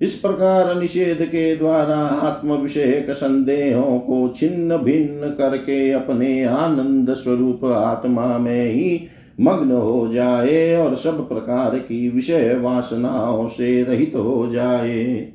इस 0.00 0.14
प्रकार 0.14 0.74
निषेध 0.80 1.22
के 1.22 1.56
द्वारा 1.56 1.96
आत्म 1.96 2.52
विषय 2.52 3.06
संदेहों 3.10 3.98
को 3.98 4.32
छिन्न 4.36 4.76
भिन्न 4.76 5.30
करके 5.30 5.90
अपने 5.92 6.44
आनंद 6.44 7.14
स्वरूप 7.14 7.64
आत्मा 7.64 8.38
में 8.38 8.64
ही 8.64 9.08
मग्न 9.40 9.72
हो 9.72 10.12
जाए 10.12 10.74
और 10.76 10.96
सब 10.96 11.28
प्रकार 11.28 11.78
की 11.78 12.08
विषय 12.08 12.54
वासनाओं 12.54 13.48
से 13.48 13.82
रहित 13.82 14.12
हो 14.16 14.46
जाए। 14.52 15.32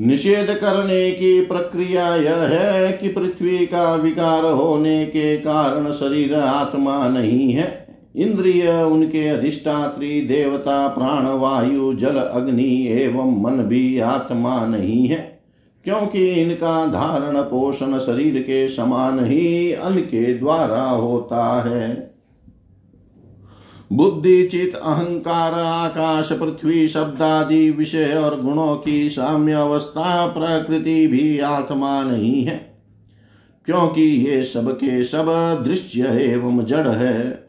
निषेध 0.00 0.46
करने 0.50 1.10
की 1.10 1.40
प्रक्रिया 1.40 2.16
यह 2.16 2.36
है 2.36 2.92
कि 2.92 3.08
पृथ्वी 3.08 3.58
का 3.58 3.94
विकार 3.94 4.44
होने 4.44 5.06
के 5.06 5.36
कारण 5.36 5.90
शरीर 5.90 6.34
आत्मा 6.34 7.08
नहीं 7.08 7.52
है। 7.52 7.86
इंद्रिय 8.16 8.68
उनके 8.82 9.28
अधिष्ठात्री, 9.28 10.20
देवता, 10.20 10.88
प्राण, 10.88 11.38
वायु, 11.38 11.94
जल, 11.94 12.16
अग्नि 12.16 12.86
एवं 12.86 13.42
मन 13.42 13.62
भी 13.62 13.98
आत्मा 13.98 14.66
नहीं 14.66 15.08
है। 15.08 15.40
क्योंकि 15.84 16.26
इनका 16.28 16.86
धारण 16.86 17.42
पोषण 17.42 17.98
शरीर 17.98 18.42
के 18.42 18.68
समान 18.68 19.24
ही 19.24 19.72
अन्न 19.72 20.00
के 20.00 20.34
द्वारा 20.34 20.82
होता 20.82 21.62
है। 21.68 22.17
बुद्धि 23.92 24.46
चित 24.46 24.74
अहंकार, 24.74 25.54
आकाश, 25.54 26.32
पृथ्वी, 26.32 26.88
शब्दादि 26.88 27.70
विषय 27.70 28.14
और 28.24 28.40
गुणों 28.40 28.76
की 28.76 29.08
साम्य 29.08 29.52
अवस्था, 29.52 30.26
प्रकृति 30.26 31.06
भी 31.06 31.38
आत्मा 31.38 32.02
नहीं 32.02 32.44
है। 32.44 32.82
क्योंकि 33.66 34.02
ये 34.02 34.42
सब 34.42 34.72
के 34.72 35.04
सब 35.04 35.26
दृश्य 35.66 36.02
एवं 36.06 36.64
जड़ 36.64 36.88
है। 36.88 37.48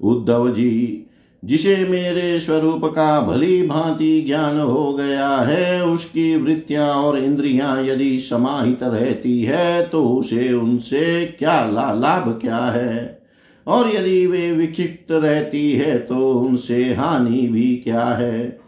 उद्धव 0.00 0.54
जी, 0.54 1.06
जिसे 1.44 1.76
मेरे 1.76 2.40
स्वरूप 2.40 2.84
का 2.84 3.20
भली 3.20 3.66
भांति 3.66 4.22
ज्ञान 4.22 4.60
हो 4.60 4.94
गया 4.94 5.28
है, 5.28 5.86
उसकी 5.86 6.36
वृत्तियाँ 6.36 6.94
और 6.94 7.18
इंद्रियाँ 7.18 7.84
यदि 7.84 8.18
समाहित 8.18 8.82
रहती 8.82 9.42
है 9.42 9.86
तो 9.86 10.08
उसे 10.08 10.52
उनसे 10.52 11.26
क्या 11.38 11.66
ला 11.66 11.92
लाभ 11.92 12.38
क्या 12.40 12.58
है? 12.58 13.23
और 13.66 13.94
यदि 13.94 14.26
वे 14.26 14.52
विक्षिप्त 14.52 15.12
रहती 15.12 15.72
है 15.72 15.98
तो 15.98 16.32
उनसे 16.32 16.94
हानि 16.94 17.48
भी 17.48 17.76
क्या 17.76 18.04
है? 18.04 18.58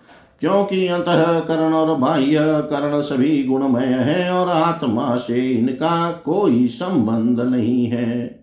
क्योंकि 0.40 0.86
अंतः 0.86 1.40
करण 1.40 1.72
और 1.72 1.98
बाह्य 1.98 2.36
करण 2.40 3.00
सभी 3.00 3.42
गुणमय 3.44 3.86
है 3.86 4.30
और 4.30 4.48
आत्मा 4.48 5.16
से 5.16 5.50
इनका 5.50 6.10
कोई 6.10 6.66
संबंध 6.66 7.40
नहीं 7.40 7.86
है। 7.86 8.40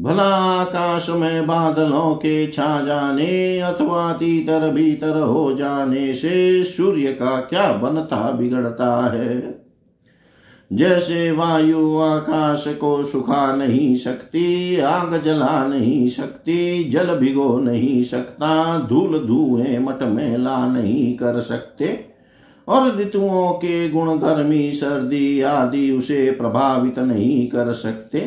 भला 0.00 0.34
आकाश 0.60 1.10
में 1.10 1.46
बादलों 1.46 2.14
के 2.14 2.46
छा 2.46 2.82
जाने 2.84 3.60
अथवा 3.60 4.12
तीतर 4.12 4.70
भीतर 4.70 5.18
हो 5.18 5.52
जाने 5.52 6.14
से 6.14 6.64
सूर्य 6.64 7.12
का 7.12 7.40
क्या 7.40 7.72
बनता 7.72 8.30
बिगड़ता 8.30 9.06
है? 9.14 9.57
जैसे 10.72 11.30
वायु 11.30 11.98
आकाश 11.98 12.64
को 12.68 13.02
सुखा 13.02 13.56
नहीं 13.56 13.96
सकती, 13.96 14.80
आग 14.80 15.22
जला 15.22 15.66
नहीं 15.66 16.08
सकती, 16.08 16.84
जल 16.84 17.14
भिगो 17.14 17.58
नहीं 17.58 18.02
सकता, 18.02 18.78
धूल 18.78 19.18
धुएँ 19.18 19.78
मट 19.78 20.02
में 20.02 20.38
ला 20.38 20.66
नहीं 20.66 21.16
कर 21.16 21.40
सकते। 21.40 22.04
और 22.68 22.98
ऋतुओं 22.98 23.52
के 23.52 23.88
गुण, 23.88 24.16
गर्मी, 24.16 24.72
सर्दी 24.72 25.40
आदि 25.40 25.90
उसे 25.90 26.30
प्रभावित 26.30 26.98
नहीं 26.98 27.48
कर 27.48 27.72
सकते, 27.72 28.18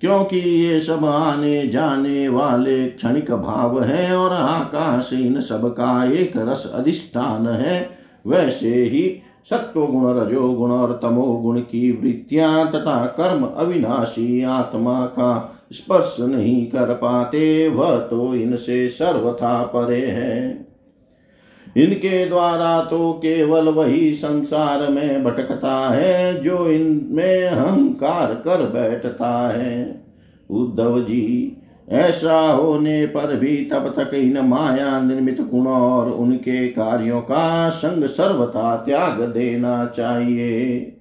क्योंकि 0.00 0.38
ये 0.38 0.80
सब 0.80 1.04
आने 1.04 1.66
जाने 1.66 2.28
वाले 2.28 2.86
क्षणिक 2.86 3.30
भाव 3.30 3.82
है 3.82 4.16
और 4.16 4.32
आकाश 4.32 5.10
इन 5.12 5.40
सब 5.40 5.68
का 5.68 6.12
एक 6.12 6.32
रस 6.36 6.72
अधिष्ठान 6.74 7.46
है। 7.46 7.90
वैसे 8.26 8.74
ही 8.74 9.22
सत्व 9.50 9.86
गुण 9.86 10.20
रजो 10.20 10.48
गुण 10.52 10.70
और 10.70 10.98
तमो 11.02 11.36
गुण 11.36 11.60
की 11.60 11.92
वृत्तियाँ 11.92 12.68
तथा 12.68 13.06
कर्म 13.06 13.44
अविनाशी 13.44 14.42
आत्मा 14.42 15.06
का 15.06 15.58
स्पर्श 15.72 16.16
नहीं 16.20 16.66
कर 16.66 16.94
पाते, 16.94 17.68
वह 17.68 17.96
तो 17.96 18.34
इनसे 18.34 18.88
सर्वथा 18.88 19.62
परे 19.62 20.06
है। 20.06 20.66
इनके 21.76 22.26
द्वारा 22.26 22.84
तो 22.84 23.12
केवल 23.12 23.68
वही 23.68 24.14
संसार 24.14 24.90
में 24.90 25.24
भटकता 25.24 25.88
है, 25.88 26.42
जो 26.42 26.70
इनमें 26.70 27.44
अहंकार 27.44 28.34
कर 28.34 28.62
बैठता 28.62 29.48
है। 29.48 30.02
उद्धव 30.50 31.00
जी 31.00 31.55
ऐसा 31.88 32.40
होने 32.40 33.06
पर 33.06 33.36
भी 33.36 33.56
तब 33.56 33.94
तक 33.98 34.14
इन 34.14 34.38
माया 34.40 35.00
निर्मित 35.00 35.40
गुणों 35.40 35.80
और 35.80 36.10
उनके 36.10 36.68
कार्यों 36.68 37.20
का 37.20 37.68
संग 37.68 38.04
सर्वथा 38.04 38.76
त्याग 38.76 39.20
देना 39.20 39.86
चाहिए। 39.86 40.92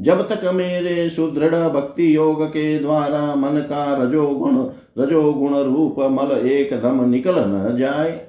जब 0.00 0.28
तक 0.28 0.44
मेरे 0.54 1.08
सुदृढ़ 1.08 1.54
भक्ति 1.54 2.16
योग 2.16 2.44
के 2.44 2.78
द्वारा 2.78 3.34
मन 3.34 3.58
का 3.60 4.02
रजोगुण 4.02 4.56
रजोगुण 4.98 5.54
रूप 5.54 5.96
मल 6.00 6.46
एकदम 6.48 7.10
निकल 7.10 7.34
न 7.36 7.76
जाए, 7.76 8.20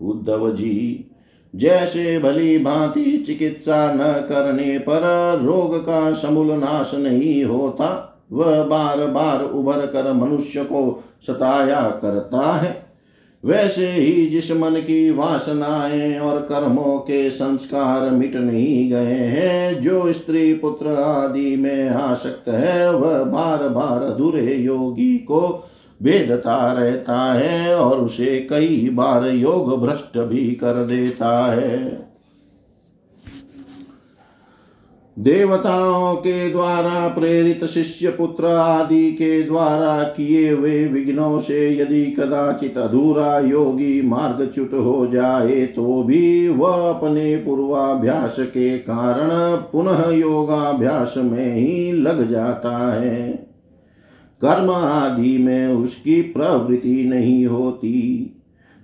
उद्धव 0.00 0.54
जी, 0.54 1.06
जैसे 1.54 2.18
भली 2.18 2.58
भांति 2.58 3.24
चिकित्सा 3.26 3.92
न 3.94 3.98
करने 3.98 4.78
पर 4.78 5.02
रोग 5.44 5.78
का 5.78 6.12
समूल 6.12 6.50
नाश 6.52 6.94
नहीं 6.94 7.44
होता 7.44 8.06
वह 8.32 8.64
बार 8.64 9.06
बार 9.06 9.44
उभर 9.44 9.86
कर 9.86 10.12
मनुष्य 10.12 10.64
को 10.64 11.04
सताया 11.22 11.98
करता 12.02 12.56
है। 12.56 12.90
वैसे 13.44 13.92
ही 13.92 14.26
जिस 14.26 14.52
मन 14.52 14.74
की 14.74 15.10
वासनाएँ 15.10 16.18
और 16.18 16.40
कर्मों 16.40 16.98
के 16.98 17.30
संस्कार 17.30 18.10
मिट 18.10 18.36
नहीं 18.36 18.90
गए 18.90 19.14
हैं, 19.14 19.82
जो 19.82 20.12
स्त्री 20.12 20.54
पुत्र 20.54 20.88
आदि 20.88 21.56
में 21.56 21.88
आसक्त 21.88 22.48
है, 22.48 22.94
वह 22.94 23.24
बार 23.24 23.68
बार 23.68 24.02
अधूरे 24.02 24.54
योगी 24.54 25.18
को 25.18 25.68
भेदता 26.02 26.72
रहता 26.72 27.32
है 27.32 27.76
और 27.76 28.00
उसे 28.00 28.46
कई 28.50 28.90
बार 28.92 29.26
योग 29.26 29.86
भ्रष्ट 29.86 30.18
भी 30.18 30.54
कर 30.54 30.86
देता 30.86 31.52
है। 31.52 32.09
देवताओं 35.20 36.14
के 36.16 36.50
द्वारा 36.50 37.08
प्रेरित 37.08 37.64
शिष्य 37.64 38.10
पुत्र 38.10 38.46
आदि 38.46 39.12
के 39.12 39.42
द्वारा 39.42 40.02
किए 40.02 40.50
हुए 40.50 40.86
विघ्नों 40.86 41.38
से 41.38 41.80
यदि 41.80 42.04
कदाचित 42.06 42.78
अधूरा 42.78 43.38
योगी 43.38 44.02
मार्गच्युत 44.02 44.70
हो 44.74 45.06
जाए 45.06 45.66
तो 45.66 46.02
भी 46.02 46.48
वह 46.48 46.88
अपने 46.90 47.36
पूर्वाभ्यास 47.36 48.36
के 48.40 48.78
कारण 48.78 49.28
पुनः 49.56 50.10
योगाभ्यास 50.10 51.14
में 51.16 51.56
ही 51.56 51.92
लग 51.92 52.30
जाता 52.30 52.92
है। 52.92 53.28
कर्म 54.42 54.70
आदि 54.70 55.38
में 55.38 55.68
उसकी 55.68 56.22
प्रवृत्ति 56.22 57.04
नहीं 57.04 57.46
होती। 57.46 57.96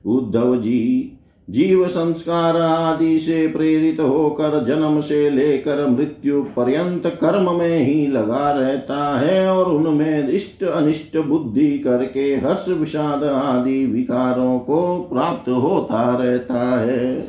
उद्धव 0.07 0.57
जी 0.57 1.13
जीव 1.49 1.87
संस्कार 1.89 2.57
आदि 2.57 3.19
से 3.19 3.47
प्रेरित 3.49 4.01
होकर 4.01 4.65
जन्म 4.65 5.01
से 5.01 5.31
लेकर 5.31 5.87
मृत्यु 5.87 6.43
पर्यंत 6.57 7.07
कर्म 7.21 7.53
में 7.59 7.79
ही 7.79 8.07
लगा 8.07 8.51
रहता 8.51 9.19
है 9.19 9.49
और 9.51 9.71
उनमें 9.73 10.29
इष्ट 10.29 10.65
अनिष्ट 10.65 11.17
बुद्धि 11.19 11.79
करके 11.79 12.25
हर्ष 12.37 12.69
विषाद 12.69 13.25
आदि 13.25 13.85
विकारों 13.87 14.59
को 14.59 14.97
प्राप्त 15.13 15.49
होता 15.49 16.17
रहता 16.21 16.81
है। 16.81 17.29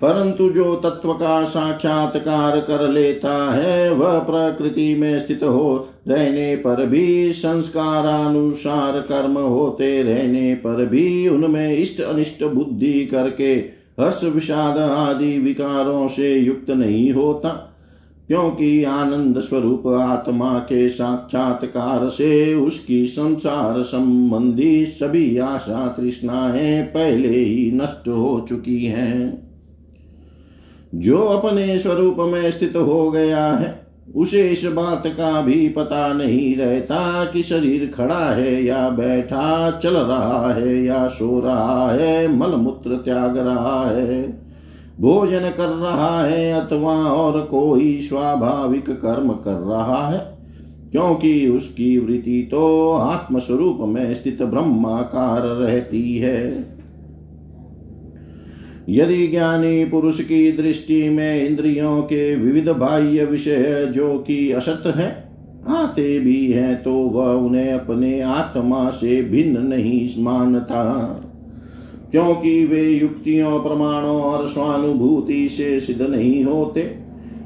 परंतु 0.00 0.48
जो 0.50 0.74
तत्व 0.74 1.12
का 1.12 1.44
साक्षात्कार 1.44 2.60
कर 2.60 2.88
लेता 2.88 3.52
है, 3.52 3.92
वह 3.92 4.18
प्रकृति 4.18 4.94
में 4.94 5.18
स्थित 5.18 5.42
हो 5.42 5.88
रहने 6.08 6.56
पर 6.56 6.86
भी, 6.86 7.32
संस्कारानुसार 7.32 9.00
कर्म 9.00 9.38
होते 9.38 10.02
रहने 10.02 10.54
पर 10.54 10.86
भी 10.86 11.28
उनमें 11.28 11.76
इष्ट 11.78 12.00
अनिष्ट 12.00 12.44
बुद्धि 12.44 13.06
करके 13.06 13.54
हर्ष 14.00 14.24
विषाद 14.24 14.78
आदि 14.78 15.38
विकारों 15.38 16.08
से 16.08 16.34
युक्त 16.34 16.70
नहीं 16.70 17.12
होता, 17.12 17.48
क्योंकि 18.28 18.84
आनंद 18.84 19.40
स्वरूप 19.40 19.86
आत्मा 19.86 20.58
के 20.58 20.88
साक्षात्कार 20.88 22.08
से 22.08 22.54
उसकी 22.54 23.06
संसार 23.06 23.82
संबंधी 23.82 24.86
सभी 24.86 25.38
आशा 25.38 25.88
तृष्णाएँ 25.88 26.82
पहले 26.82 27.28
ही 27.28 27.70
नष्ट 27.72 28.08
हो 28.08 28.46
चुकी 28.48 28.84
हैं। 28.84 29.45
जो 30.96 31.18
अपने 31.18 31.78
स्वरूप 31.78 32.16
में 32.18 32.50
स्थित 32.50 32.76
हो 32.76 33.10
गया 33.10 33.46
है, 33.46 33.86
उसे 34.14 34.48
इस 34.48 34.64
बात 34.64 35.02
का 35.06 35.40
भी 35.40 35.68
पता 35.68 36.12
नहीं 36.12 36.56
रहता 36.56 37.24
कि 37.24 37.42
शरीर 37.42 37.92
खड़ा 37.94 38.34
है 38.34 38.64
या 38.64 38.88
बैठा, 38.88 39.70
चल 39.70 39.96
रहा 39.96 40.52
है 40.52 40.84
या 40.84 41.08
सो 41.08 41.40
रहा 41.40 41.92
है 41.92 42.36
मल 42.36 42.50
मूत्र 42.50 42.96
त्याग 42.96 43.38
रहा 43.38 43.90
है, 43.90 44.42
भोजन 45.00 45.40
कर 45.40 45.68
रहा 45.68 46.24
है, 46.24 46.52
अथवा 46.52 46.94
और 46.94 47.40
कोई 47.40 47.98
स्वाभाविक 47.98 48.90
कर्म 48.90 49.30
कर 49.30 49.54
रहा 49.54 50.08
है। 50.08 50.36
क्योंकि 50.92 51.48
उसकी 51.48 51.98
वृत्ति 51.98 52.48
तो 52.50 52.92
आत्मस्वरूप 52.92 53.78
में 53.80 54.14
स्थित 54.14 54.42
ब्रह्माकार 54.42 55.42
रहती 55.42 56.16
है। 56.16 56.75
यदि 58.88 59.26
ज्ञानी 59.26 59.84
पुरुष 59.84 60.20
की 60.20 60.52
दृष्टि 60.52 61.08
में 61.08 61.48
इंद्रियों 61.48 62.02
के 62.02 62.36
विविध 62.36 62.68
बाह्य 62.68 63.24
विषय 63.24 63.92
जो 63.94 64.18
कि 64.18 64.52
असत 64.52 64.82
है, 64.96 65.26
आते 65.68 66.18
भी 66.18 66.52
हैं 66.52 66.82
तो 66.82 66.92
वह 66.92 67.32
उन्हें 67.32 67.72
अपने 67.72 68.20
आत्मा 68.20 68.90
से 68.90 69.22
भिन्न 69.22 69.66
नहीं 69.66 70.08
मानता। 70.18 70.82
क्योंकि 72.10 72.66
वे 72.66 72.90
युक्तियों, 72.90 73.60
प्रमाणों 73.60 74.20
और 74.22 74.48
स्वानुभूति 74.48 75.48
से 75.48 75.80
सिद्ध 75.80 76.02
नहीं 76.02 76.44
होते। 76.44 76.96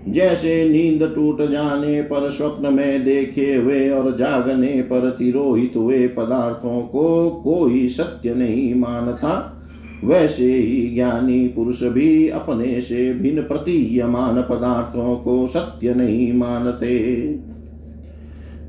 जैसे 0.08 0.68
नींद 0.68 1.12
टूट 1.14 1.50
जाने 1.50 2.02
पर 2.02 2.30
स्वप्न 2.30 2.74
में 2.74 3.04
देखे 3.04 3.54
हुए 3.54 3.90
और 3.90 4.16
जागने 4.16 4.82
पर 4.82 5.10
तिरोहित 5.10 5.72
हुए 5.76 6.08
पदार्थों 6.08 6.82
को 6.82 7.30
कोई 7.44 7.88
सत्य 7.88 8.34
नहीं 8.34 8.74
मानता। 8.74 9.56
वैसे 10.04 10.54
ही 10.54 10.94
ज्ञानी 10.94 11.48
पुरुष 11.48 11.82
भी 11.82 12.28
अपने 12.28 12.80
से 12.80 13.14
भिन्न 13.14 13.42
प्रतीयमान 13.42 14.42
पदार्थों 14.42 15.16
को 15.16 15.46
सत्य 15.46 15.94
नहीं 15.94 16.32
मानते। 16.32 17.34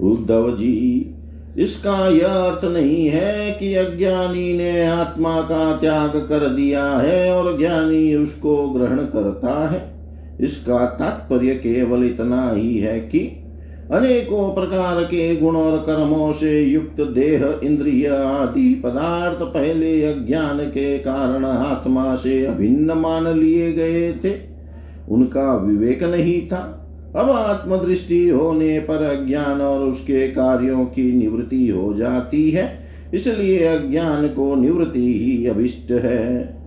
उद्धव 0.01 0.57
जी, 0.57 1.15
इसका 1.57 2.09
यह 2.09 2.27
अर्थ 2.27 2.65
नहीं 2.65 3.07
है 3.07 3.51
कि 3.51 3.75
अज्ञानी 3.75 4.57
ने 4.57 4.85
आत्मा 4.85 5.41
का 5.41 5.77
त्याग 5.77 6.15
कर 6.29 6.49
दिया 6.49 6.85
है 6.85 7.33
और 7.33 7.57
ज्ञानी 7.57 8.15
उसको 8.15 8.69
ग्रहण 8.69 8.97
करता 8.97 9.69
है। 9.69 9.91
इसका 10.41 10.85
तात्पर्य 10.85 11.55
केवल 11.55 12.05
इतना 12.05 12.51
ही 12.51 12.77
है 12.77 12.99
कि 12.99 13.40
अनेकों 13.91 14.53
प्रकार 14.53 15.03
के 15.03 15.35
गुण 15.35 15.55
और 15.55 15.77
कर्मों 15.77 16.31
से 16.31 16.61
युक्त 16.61 17.01
देह, 17.01 17.43
इंद्रिय 17.63 18.07
आदि 18.07 18.73
पदार्थ 18.75 19.41
पहले 19.43 20.03
अज्ञान 20.03 20.59
के 20.59 20.97
कारण 20.97 21.45
आत्मा 21.45 22.15
से 22.15 22.45
अभिन्न 22.45 22.91
मान 22.91 23.27
लिए 23.39 23.71
गए 23.71 24.11
थे। 24.13 24.33
उनका 25.09 25.55
विवेक 25.55 26.03
नहीं 26.03 26.41
था। 26.47 26.77
अब 27.15 27.29
आत्मदृष्टि 27.29 28.27
होने 28.29 28.79
पर 28.79 29.03
अज्ञान 29.03 29.61
और 29.61 29.81
उसके 29.81 30.27
कार्यों 30.27 30.85
की 30.85 31.11
निवृत्ति 31.13 31.67
हो 31.67 31.93
जाती 31.93 32.49
है, 32.51 32.65
इसलिए 33.13 33.65
अज्ञान 33.65 34.27
को 34.27 34.55
निवृत्ति 34.55 35.05
ही 35.19 35.45
अभिष्ट 35.47 35.91
है। 35.91 36.61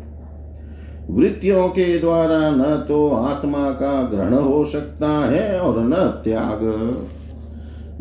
वृत्तियों 1.11 1.69
के 1.69 1.99
द्वारा 1.99 2.51
न 2.51 2.85
तो 2.89 3.09
आत्मा 3.09 3.71
का 3.71 4.03
ग्रहण 4.03 4.35
हो 4.35 4.65
सकता 4.65 5.09
है 5.27 5.61
और 5.61 5.83
न 5.85 5.95
त्याग। 6.25 6.61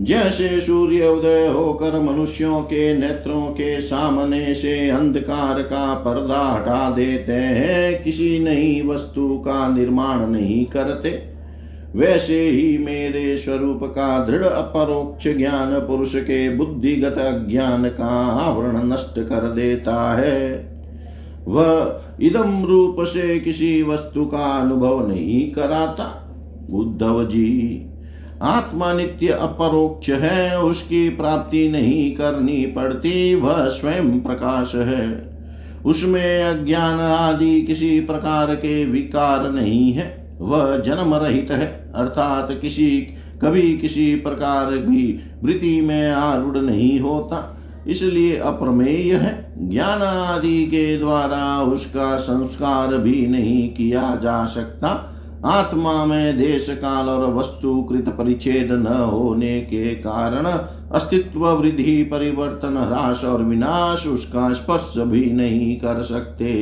जैसे 0.04 0.62
सूर्य 0.62 1.08
उदय 1.08 1.48
होकर 1.48 2.00
मनुष्यों 2.02 2.62
के 2.62 2.98
नेत्रों 2.98 3.42
के 3.42 3.82
सामने 3.82 4.54
से 4.54 4.90
अंधकार 4.90 5.62
का 5.62 5.94
पर्दा 5.94 6.40
हटा 6.40 6.92
देते 6.92 7.32
हैं, 7.32 8.04
किसी 8.04 8.40
नई 8.40 8.82
वस्तु 8.86 9.38
का 9.38 9.68
निर्माण 9.68 10.28
नहीं 10.28 10.66
करते। 10.66 11.10
वैसे 11.96 12.50
ही 12.50 12.78
मेरे 12.78 13.38
स्वरूप 13.38 13.80
का 13.84 14.26
दृढ़ 14.26 14.44
अपरोक्ष 14.44 15.28
ज्ञान 15.28 15.80
पुरुष 15.80 16.16
के 16.16 16.50
बुद्धिगत 16.50 17.16
ज्ञान 17.50 17.90
का 17.90 18.28
आवरण 18.28 18.88
नष्ट 18.94 19.20
कर 19.20 19.52
देता 19.52 20.18
है। 20.18 20.52
वह 21.48 22.02
इदम 22.22 22.66
रूप 22.66 22.96
से 23.00 23.40
किसी 23.40 23.84
वस्तु 23.84 24.26
का 24.26 24.46
अनुभव 24.60 25.08
नहीं 25.08 25.52
कराता। 25.52 26.20
उद्धव 26.72 27.24
जी 27.24 27.90
आत्मा 28.44 28.94
नित्य 28.94 29.28
अपरोक्ष 29.28 30.10
है, 30.10 30.62
उसकी 30.62 31.10
प्राप्ति 31.10 31.70
नहीं 31.70 32.16
करनी 32.16 32.66
पड़ती, 32.66 33.36
वह 33.36 33.66
स्वयं 33.66 34.20
प्रकाश 34.20 34.76
है। 34.76 35.34
उसमें 35.86 36.44
अज्ञान 36.44 37.00
आदि 37.00 37.62
किसी 37.62 38.00
प्रकार 38.00 38.56
के 38.56 38.86
विकार 38.86 39.52
नहीं 39.52 39.94
है, 39.94 40.38
वह 40.42 40.78
जन्म 40.78 41.16
रहित 41.16 41.52
है, 41.52 41.92
अर्थात 41.96 42.60
किसी, 42.62 43.00
कभी 43.42 43.78
किसी 43.78 44.16
प्रकार 44.16 44.78
की 44.78 45.24
वृत्ति 45.44 45.82
में 45.82 46.12
आरूढ़ 46.12 46.58
नहीं 46.58 47.00
होता, 47.00 47.58
इसलिए 47.88 48.38
अप्रमेय 48.38 49.16
है। 49.16 49.54
ज्ञान 49.70 50.02
आदि 50.02 50.66
के 50.66 50.98
द्वारा 50.98 51.62
उसका 51.62 52.18
संस्कार 52.18 52.98
भी 52.98 53.28
नहीं 53.28 53.70
किया 53.70 54.16
जा 54.16 54.46
सकता 54.46 55.13
आत्मा 55.46 56.06
में 56.06 56.38
देश 56.38 56.68
काल 56.70 57.10
और 57.10 57.34
वस्तु 57.34 57.82
कृत 57.84 58.10
परिच्छेद 58.10 58.72
न 58.72 58.88
होने 58.88 59.62
के 59.62 59.96
कारण 59.96 60.46
अस्तित्व 60.92 61.48
वृद्धि, 61.48 62.04
परिवर्तन 62.04 62.78
ह्रास 62.78 63.24
और 63.24 63.44
विनाश 63.44 64.08
उसका 64.08 64.54
स्पर्श 64.54 64.94
भी 64.98 65.26
नहीं 65.26 65.76
कर 65.76 66.02
सकते। 66.02 66.54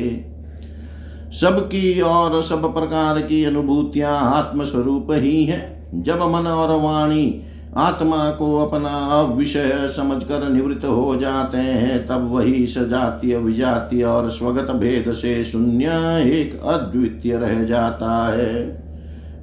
सबकी 1.31 2.01
और 2.01 2.41
सब 2.41 2.73
प्रकार 2.73 3.21
की 3.21 3.43
अनुभूतियाँ 3.43 4.17
आत्मस्वरूप 4.19 5.07
ही 5.11 5.45
हैं। 5.45 5.81
जब 6.03 6.21
मन 6.21 6.47
और 6.47 6.81
वाणी 6.81 7.41
आत्मा 7.77 8.29
को 8.29 8.55
अपना 8.57 8.89
अविषय 8.89 9.87
समझकर 9.87 10.49
निवृत्त 10.49 10.85
हो 10.85 11.15
जाते 11.15 11.57
हैं, 11.57 12.07
तब 12.07 12.31
वही 12.31 12.67
सजातीय, 12.67 13.37
विजातीय 13.37 14.03
और 14.03 14.29
स्वगत 14.29 14.71
भेद 14.71 15.11
से 15.11 15.43
शून्य 15.43 15.85
एक 16.31 16.61
अद्वितीय 16.61 17.37
रह 17.37 17.63
जाता 17.63 18.33
है। 18.33 18.81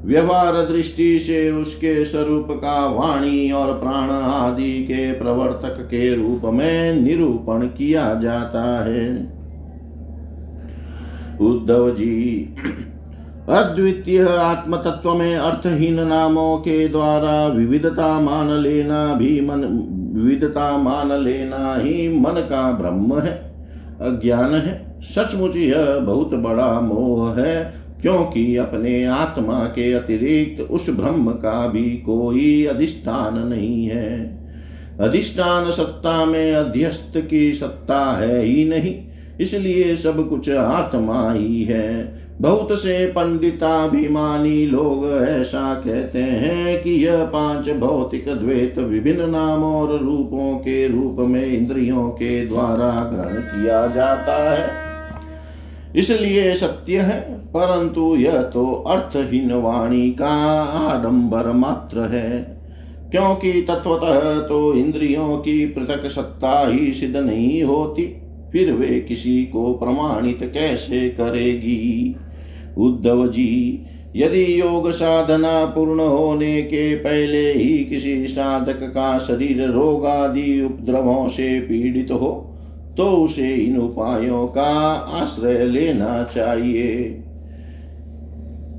व्यवहार 0.04 0.54
दृष्टि 0.54 1.18
से 1.18 1.50
उसके 1.50 2.04
स्वरूप 2.04 2.46
का 2.50 2.86
वाणी 2.86 3.50
और 3.50 3.80
प्राण 3.80 4.10
आदि 4.10 4.82
के 4.82 5.12
प्रवर्तक 5.12 5.82
के 5.82 6.14
रूप 6.14 6.42
में 6.44 6.94
निरूपण 6.94 7.66
किया 7.66 8.14
जाता 8.14 8.84
है। 8.84 9.38
उद्धव 11.40 11.90
जी 11.90 12.54
अद्वितीय 13.48 14.26
आत्म 14.28 14.76
तत्व 14.76 15.14
में 15.14 15.36
अर्थहीन 15.36 16.00
नामों 16.00 16.56
के 16.56 16.88
द्वारा 16.88 17.46
विविधता 17.46 18.20
मान 18.20 18.50
लेना 18.50 19.14
भी 19.14 19.40
मन, 19.40 19.64
विविधता 20.14 20.76
मान 20.76 21.12
लेना 21.12 21.74
ही 21.74 22.08
मन 22.08 22.30
का 22.30 22.72
ब्रह्म 22.72 23.18
है, 23.18 23.32
अज्ञान 24.00 24.54
है, 24.54 25.00
सचमुच 25.02 25.56
यह 25.56 25.98
बहुत 25.98 26.34
बड़ा 26.34 26.80
मोह 26.80 27.40
है, 27.40 27.74
क्योंकि 28.02 28.56
अपने 28.56 29.04
आत्मा 29.04 29.64
के 29.64 29.92
अतिरिक्त 29.92 30.60
उस 30.62 30.90
ब्रह्म 30.90 31.30
का 31.30 31.66
भी 31.68 31.82
कोई 31.82 32.64
अधिष्ठान 32.64 33.48
नहीं 33.48 33.86
है। 33.86 34.38
अधिष्ठान 35.00 35.70
सत्ता 35.70 36.24
में 36.24 36.52
अध्यस्त 36.54 37.12
की 37.16 37.52
सत्ता 37.52 38.16
है 38.16 38.42
ही 38.42 38.64
नहीं 38.64 39.07
इसलिए 39.40 39.96
सब 39.96 40.28
कुछ 40.28 40.50
आत्मा 40.50 41.32
ही 41.32 41.62
है। 41.62 42.18
बहुत 42.40 42.72
से 42.72 43.06
पंडिताभिमानी 43.06 44.66
लोग 44.66 45.28
ऐसा 45.28 45.74
कहते 45.74 46.18
हैं 46.18 46.82
कि 46.82 46.90
यह 46.90 47.24
पाँच 47.24 47.70
भौतिक 47.70 48.28
द्वैत 48.28 48.78
विभिन्न 48.78 49.30
नामों 49.30 49.74
और 49.74 49.98
रूपों 49.98 50.56
के 50.58 50.88
रूप 50.88 51.16
में 51.18 51.46
इंद्रियों 51.46 52.08
के 52.08 52.46
द्वारा 52.46 52.90
ग्रहण 53.12 53.40
किया 53.40 53.86
जाता 53.86 54.52
है। 54.52 54.88
इसलिए 55.96 56.54
सत्य 56.54 56.98
है, 56.98 57.20
परंतु 57.48 58.16
यह 58.16 58.42
तो 58.42 58.72
अर्थहीन 58.72 59.52
वाणी 59.52 60.10
का 60.10 60.62
आडंबर 60.62 61.52
मात्र 61.52 62.00
है। 62.00 62.58
क्योंकि 63.10 63.52
तत्वतः 63.62 64.40
तो 64.40 64.74
इंद्रियों 64.74 65.36
की 65.38 65.66
पृथक 65.66 66.08
सत्ता 66.08 66.68
ही 66.68 66.92
सिद्ध 66.92 67.16
नहीं 67.16 67.62
होती। 67.62 68.17
फिर 68.52 68.72
वे 68.72 69.00
किसी 69.00 69.44
को 69.44 69.72
प्रमाणित 69.74 70.42
कैसे 70.54 71.08
करेगी? 71.10 72.16
उद्धव 72.78 73.26
जी, 73.26 73.84
यदि 74.16 74.60
योग 74.60 74.90
साधना 74.90 75.64
पूर्ण 75.64 76.00
होने 76.00 76.60
के 76.62 76.94
पहले 76.96 77.52
ही 77.52 77.78
किसी 77.84 78.26
साधक 78.26 78.82
का 78.84 79.18
शरीर 79.18 79.62
रोग 79.68 80.06
आदि 80.06 80.62
उपद्रवों 80.62 81.26
से 81.28 81.60
पीड़ित 81.60 82.10
हो 82.10 82.30
तो 82.96 83.04
उसे 83.16 83.54
इन 83.54 83.76
उपायों 83.78 84.46
का 84.46 84.70
आश्रय 85.14 85.64
लेना 85.64 86.22
चाहिए। 86.24 87.22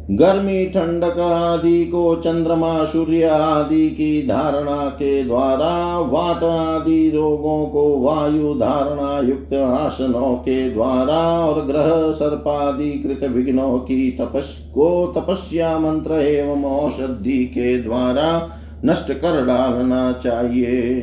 गर्मी 0.09 0.65
ठंडक 0.65 1.17
आदि 1.19 1.85
को 1.85 2.15
चंद्रमा, 2.15 2.85
सूर्य 2.85 3.23
आदि 3.23 3.89
की 3.89 4.27
धारणा 4.27 4.85
के 4.89 5.23
द्वारा, 5.23 5.99
वात 5.99 6.43
आदि 6.43 7.09
रोगों 7.09 7.65
को 7.65 7.83
वायु 7.99 8.53
धारणा 8.53 9.19
युक्त 9.19 9.53
आसनों 9.53 10.35
के 10.35 10.69
द्वारा 10.69 11.19
और 11.45 11.61
ग्रह 11.65 12.11
सर्पादि 12.11 12.89
कृत 12.91 13.29
विघ्नों 13.31 13.77
की 13.79 14.11
तपस 14.11 14.57
को 14.73 14.89
तपस्या 15.17 15.77
मंत्र 15.79 16.21
एवं 16.21 16.63
औषधि 16.63 17.43
के 17.45 17.77
द्वारा 17.77 18.49
नष्ट 18.85 19.11
कर 19.11 19.45
डालना 19.45 20.11
चाहिए। 20.13 21.01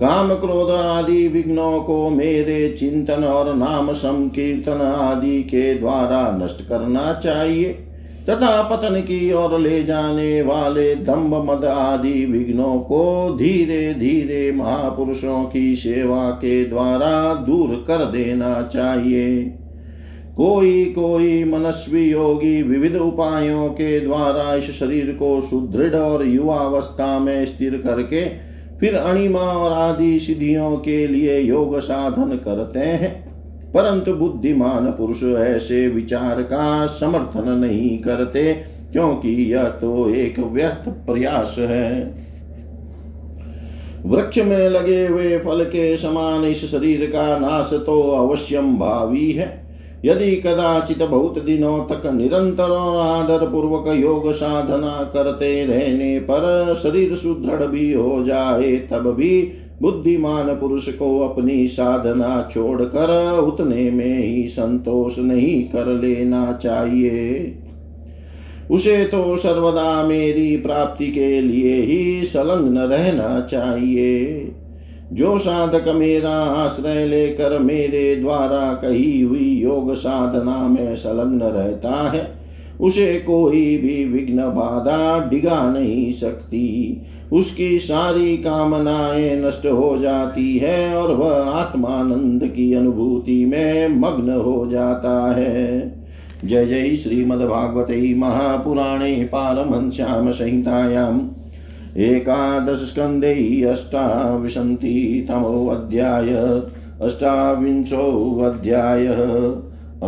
काम 0.00 0.28
क्रोध 0.34 0.70
आदि 0.70 1.26
विघ्नों 1.28 1.80
को 1.80 2.10
मेरे 2.10 2.68
चिंतन 2.68 3.24
और 3.24 3.54
नाम 3.56 3.92
संकीर्तन 3.92 4.80
आदि 4.80 5.42
के 5.42 5.74
द्वारा 5.74 6.20
नष्ट 6.42 6.62
करना 6.68 7.12
चाहिए, 7.14 7.72
तथा 8.30 8.62
पतन 8.62 9.00
की 9.00 9.32
ओर 9.32 9.58
ले 9.60 9.82
जाने 9.84 10.42
वाले 10.42 10.94
दम्भ 10.94 11.34
मद 11.50 11.64
आदि 11.64 12.24
विघ्नों 12.26 12.78
को 12.80 13.36
धीरे 13.38 13.94
धीरे 13.94 14.52
महापुरुषों 14.52 15.44
की 15.44 15.76
सेवा 15.76 16.30
के 16.30 16.64
द्वारा 16.64 17.34
दूर 17.34 17.84
कर 17.88 18.04
देना 18.04 18.62
चाहिए। 18.62 19.42
कोई 20.36 20.84
कोई 20.84 21.44
मनस्वी 21.44 22.10
योगी 22.10 22.62
विविध 22.62 22.96
उपायों 22.96 23.68
के 23.68 23.98
द्वारा 24.00 24.54
इस 24.54 24.70
शरीर 24.70 25.10
को 25.12 25.40
सुदृढ़ 25.40 25.94
और 25.94 26.26
युवावस्था 26.26 27.18
में 27.18 27.46
स्थिर 27.46 27.76
करके 27.76 28.47
फिर 28.80 28.94
अणिमा 28.94 29.40
और 29.40 29.72
आदि 29.72 30.18
सिद्धियों 30.18 30.76
के 30.76 31.06
लिए 31.06 31.40
योग 31.40 31.78
साधन 31.78 32.36
करते 32.36 32.78
हैं। 32.78 33.28
परंतु 33.72 34.14
बुद्धिमान 34.14 34.86
पुरुष 34.86 35.22
ऐसे 35.22 35.88
विचार 35.88 36.42
का 36.42 36.86
समर्थन 36.86 37.48
नहीं 37.48 37.98
करते, 37.98 38.52
क्योंकि 38.92 39.52
यह 39.52 39.64
तो 39.64 40.10
एक 40.10 40.38
व्यर्थ 40.38 40.88
प्रयास 40.88 41.56
है। 41.58 42.14
वृक्ष 44.06 44.38
में 44.38 44.68
लगे 44.68 45.06
हुए 45.06 45.38
फल 45.38 45.64
के 45.64 45.96
समान 45.96 46.44
इस 46.44 46.70
शरीर 46.70 47.06
का 47.06 47.38
नाश 47.38 47.70
तो 47.72 48.00
अवश्यम 48.00 48.76
भावी 48.76 49.32
है। 49.32 49.67
यदि 50.04 50.36
कदाचित 50.36 51.02
बहुत 51.02 51.38
दिनों 51.38 51.78
तक 51.84 52.06
निरंतर 52.06 52.64
और 52.64 52.96
आदर 52.96 53.46
पूर्वक 53.46 53.88
योग 53.96 54.32
साधना 54.32 55.10
करते 55.12 55.66
रहने 55.66 56.18
पर 56.20 56.74
शरीर 56.74 57.14
सुदृढ़ 57.14 57.66
भी 57.66 57.92
हो 57.92 58.22
जाए, 58.22 58.76
तब 58.76 59.14
भी 59.14 59.52
बुद्धिमान 59.82 60.46
पुरुष 60.54 60.88
को 60.88 61.18
अपनी 61.20 61.68
साधना 61.68 62.48
छोड़कर 62.52 63.38
उतने 63.38 63.90
में 63.90 64.18
ही 64.18 64.48
संतोष 64.48 65.18
नहीं 65.18 65.62
कर 65.64 65.86
लेना 65.86 66.52
चाहिए। 66.52 67.54
उसे 68.70 69.04
तो 69.04 69.36
सर्वदा 69.36 70.02
मेरी 70.02 70.56
प्राप्ति 70.56 71.06
के 71.06 71.40
लिए 71.40 71.82
ही 71.82 72.24
संलग्न 72.24 72.78
रहना 72.78 73.40
चाहिए। 73.40 74.24
जो 75.12 75.38
साधक 75.38 75.88
मेरा 75.88 76.34
आश्रय 76.34 77.06
लेकर 77.06 77.58
मेरे 77.58 78.16
द्वारा 78.16 78.72
कही 78.72 79.20
हुई 79.20 79.60
योग 79.62 79.94
साधना 79.94 80.68
में 80.68 80.96
संलग्न 80.96 81.40
रहता 81.42 82.10
है, 82.10 82.30
उसे 82.80 83.14
कोई 83.14 83.76
भी 83.76 84.04
विघ्न 84.04 84.42
बाधा 84.42 85.30
डिगा 85.30 85.70
नहीं 85.70 86.12
सकती। 86.12 87.02
उसकी 87.32 87.78
सारी 87.78 88.36
कामनाएँ 88.36 89.36
नष्ट 89.36 89.66
हो 89.66 89.98
जाती 89.98 90.58
है 90.58 90.96
और 90.96 91.14
वह 91.14 91.50
आत्मानंद 91.50 92.44
की 92.44 92.74
अनुभूति 92.74 93.44
में 93.44 93.88
मग्न 93.88 94.30
हो 94.30 94.68
जाता 94.70 95.34
है। 95.36 95.94
जय 96.44 96.66
जय 96.66 96.96
श्रीमद्भागवते 96.96 98.14
महापुराणे 98.14 99.28
पारमश्याम 99.32 100.30
संहितायाम् 100.30 101.20
एकादशस्कन्धे 101.98 103.62
अष्टाविंशतितमोऽध्याय, 103.62 106.62
अष्टाविंशोऽध्यायः 107.02 109.56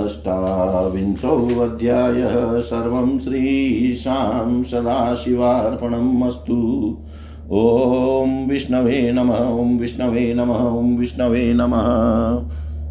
अष्टाविंशोऽध्यायः। 0.05 2.61
सर्वं 2.61 3.19
श्रीशां 3.19 4.63
सदाशिवार्पणम् 4.63 6.23
अस्तु 6.23 6.99
ॐ 7.53 8.49
विष्णवे 8.49 9.13
नमः, 9.13 9.35
ॐ 9.35 9.79
विष्णवे 9.79 10.35
नमः, 10.35 10.55
ॐ 10.55 10.97
विष्णवे 10.97 11.55
नमः। 11.55 12.51